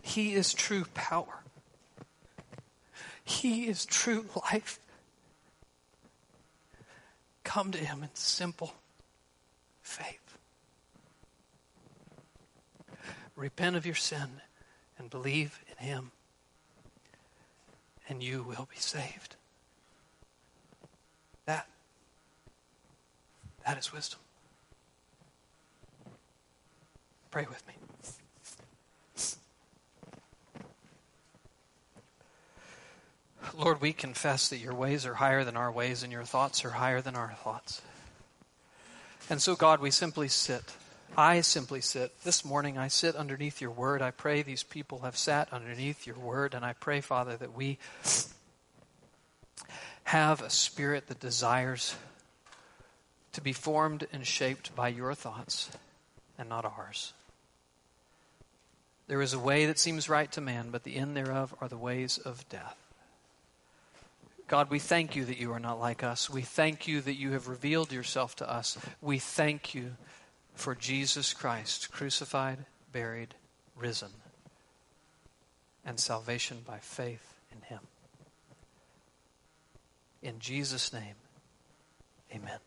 He 0.00 0.34
is 0.34 0.54
true 0.54 0.84
power. 0.94 1.42
He 3.24 3.66
is 3.66 3.84
true 3.84 4.26
life. 4.52 4.78
Come 7.42 7.72
to 7.72 7.78
Him 7.78 8.02
in 8.02 8.10
simple 8.14 8.74
faith. 9.90 10.38
Repent 13.36 13.76
of 13.76 13.84
your 13.84 13.94
sin 13.94 14.40
and 14.98 15.10
believe 15.10 15.60
in 15.70 15.84
Him, 15.84 16.12
and 18.08 18.22
you 18.22 18.42
will 18.42 18.68
be 18.70 18.78
saved. 18.78 19.36
That, 21.46 21.66
that 23.66 23.78
is 23.78 23.92
wisdom. 23.92 24.20
Pray 27.30 27.46
with 27.48 27.66
me. 27.66 27.74
Lord, 33.56 33.80
we 33.80 33.92
confess 33.92 34.48
that 34.48 34.58
your 34.58 34.74
ways 34.74 35.04
are 35.06 35.14
higher 35.14 35.44
than 35.44 35.56
our 35.56 35.70
ways 35.70 36.02
and 36.02 36.12
your 36.12 36.24
thoughts 36.24 36.64
are 36.64 36.70
higher 36.70 37.00
than 37.00 37.16
our 37.16 37.32
thoughts. 37.42 37.82
And 39.30 39.40
so, 39.40 39.54
God, 39.54 39.80
we 39.80 39.92
simply 39.92 40.26
sit. 40.26 40.64
I 41.16 41.40
simply 41.42 41.80
sit. 41.80 42.12
This 42.24 42.44
morning, 42.44 42.76
I 42.76 42.88
sit 42.88 43.14
underneath 43.14 43.60
your 43.60 43.70
word. 43.70 44.02
I 44.02 44.10
pray 44.10 44.42
these 44.42 44.64
people 44.64 44.98
have 45.00 45.16
sat 45.16 45.52
underneath 45.52 46.04
your 46.04 46.16
word. 46.16 46.52
And 46.52 46.64
I 46.64 46.72
pray, 46.72 47.00
Father, 47.00 47.36
that 47.36 47.56
we 47.56 47.78
have 50.02 50.42
a 50.42 50.50
spirit 50.50 51.06
that 51.06 51.20
desires 51.20 51.94
to 53.32 53.40
be 53.40 53.52
formed 53.52 54.08
and 54.12 54.26
shaped 54.26 54.74
by 54.74 54.88
your 54.88 55.14
thoughts 55.14 55.70
and 56.36 56.48
not 56.48 56.64
ours. 56.64 57.12
There 59.06 59.22
is 59.22 59.32
a 59.32 59.38
way 59.38 59.66
that 59.66 59.78
seems 59.78 60.08
right 60.08 60.30
to 60.32 60.40
man, 60.40 60.70
but 60.72 60.82
the 60.82 60.96
end 60.96 61.16
thereof 61.16 61.54
are 61.60 61.68
the 61.68 61.76
ways 61.76 62.18
of 62.18 62.48
death. 62.48 62.76
God, 64.50 64.68
we 64.68 64.80
thank 64.80 65.14
you 65.14 65.24
that 65.26 65.38
you 65.38 65.52
are 65.52 65.60
not 65.60 65.78
like 65.78 66.02
us. 66.02 66.28
We 66.28 66.42
thank 66.42 66.88
you 66.88 67.00
that 67.02 67.14
you 67.14 67.30
have 67.30 67.46
revealed 67.46 67.92
yourself 67.92 68.34
to 68.36 68.52
us. 68.52 68.76
We 69.00 69.20
thank 69.20 69.76
you 69.76 69.92
for 70.54 70.74
Jesus 70.74 71.32
Christ, 71.32 71.92
crucified, 71.92 72.66
buried, 72.90 73.36
risen, 73.76 74.10
and 75.84 76.00
salvation 76.00 76.62
by 76.66 76.78
faith 76.78 77.32
in 77.52 77.62
him. 77.62 77.78
In 80.20 80.40
Jesus' 80.40 80.92
name, 80.92 81.14
amen. 82.34 82.58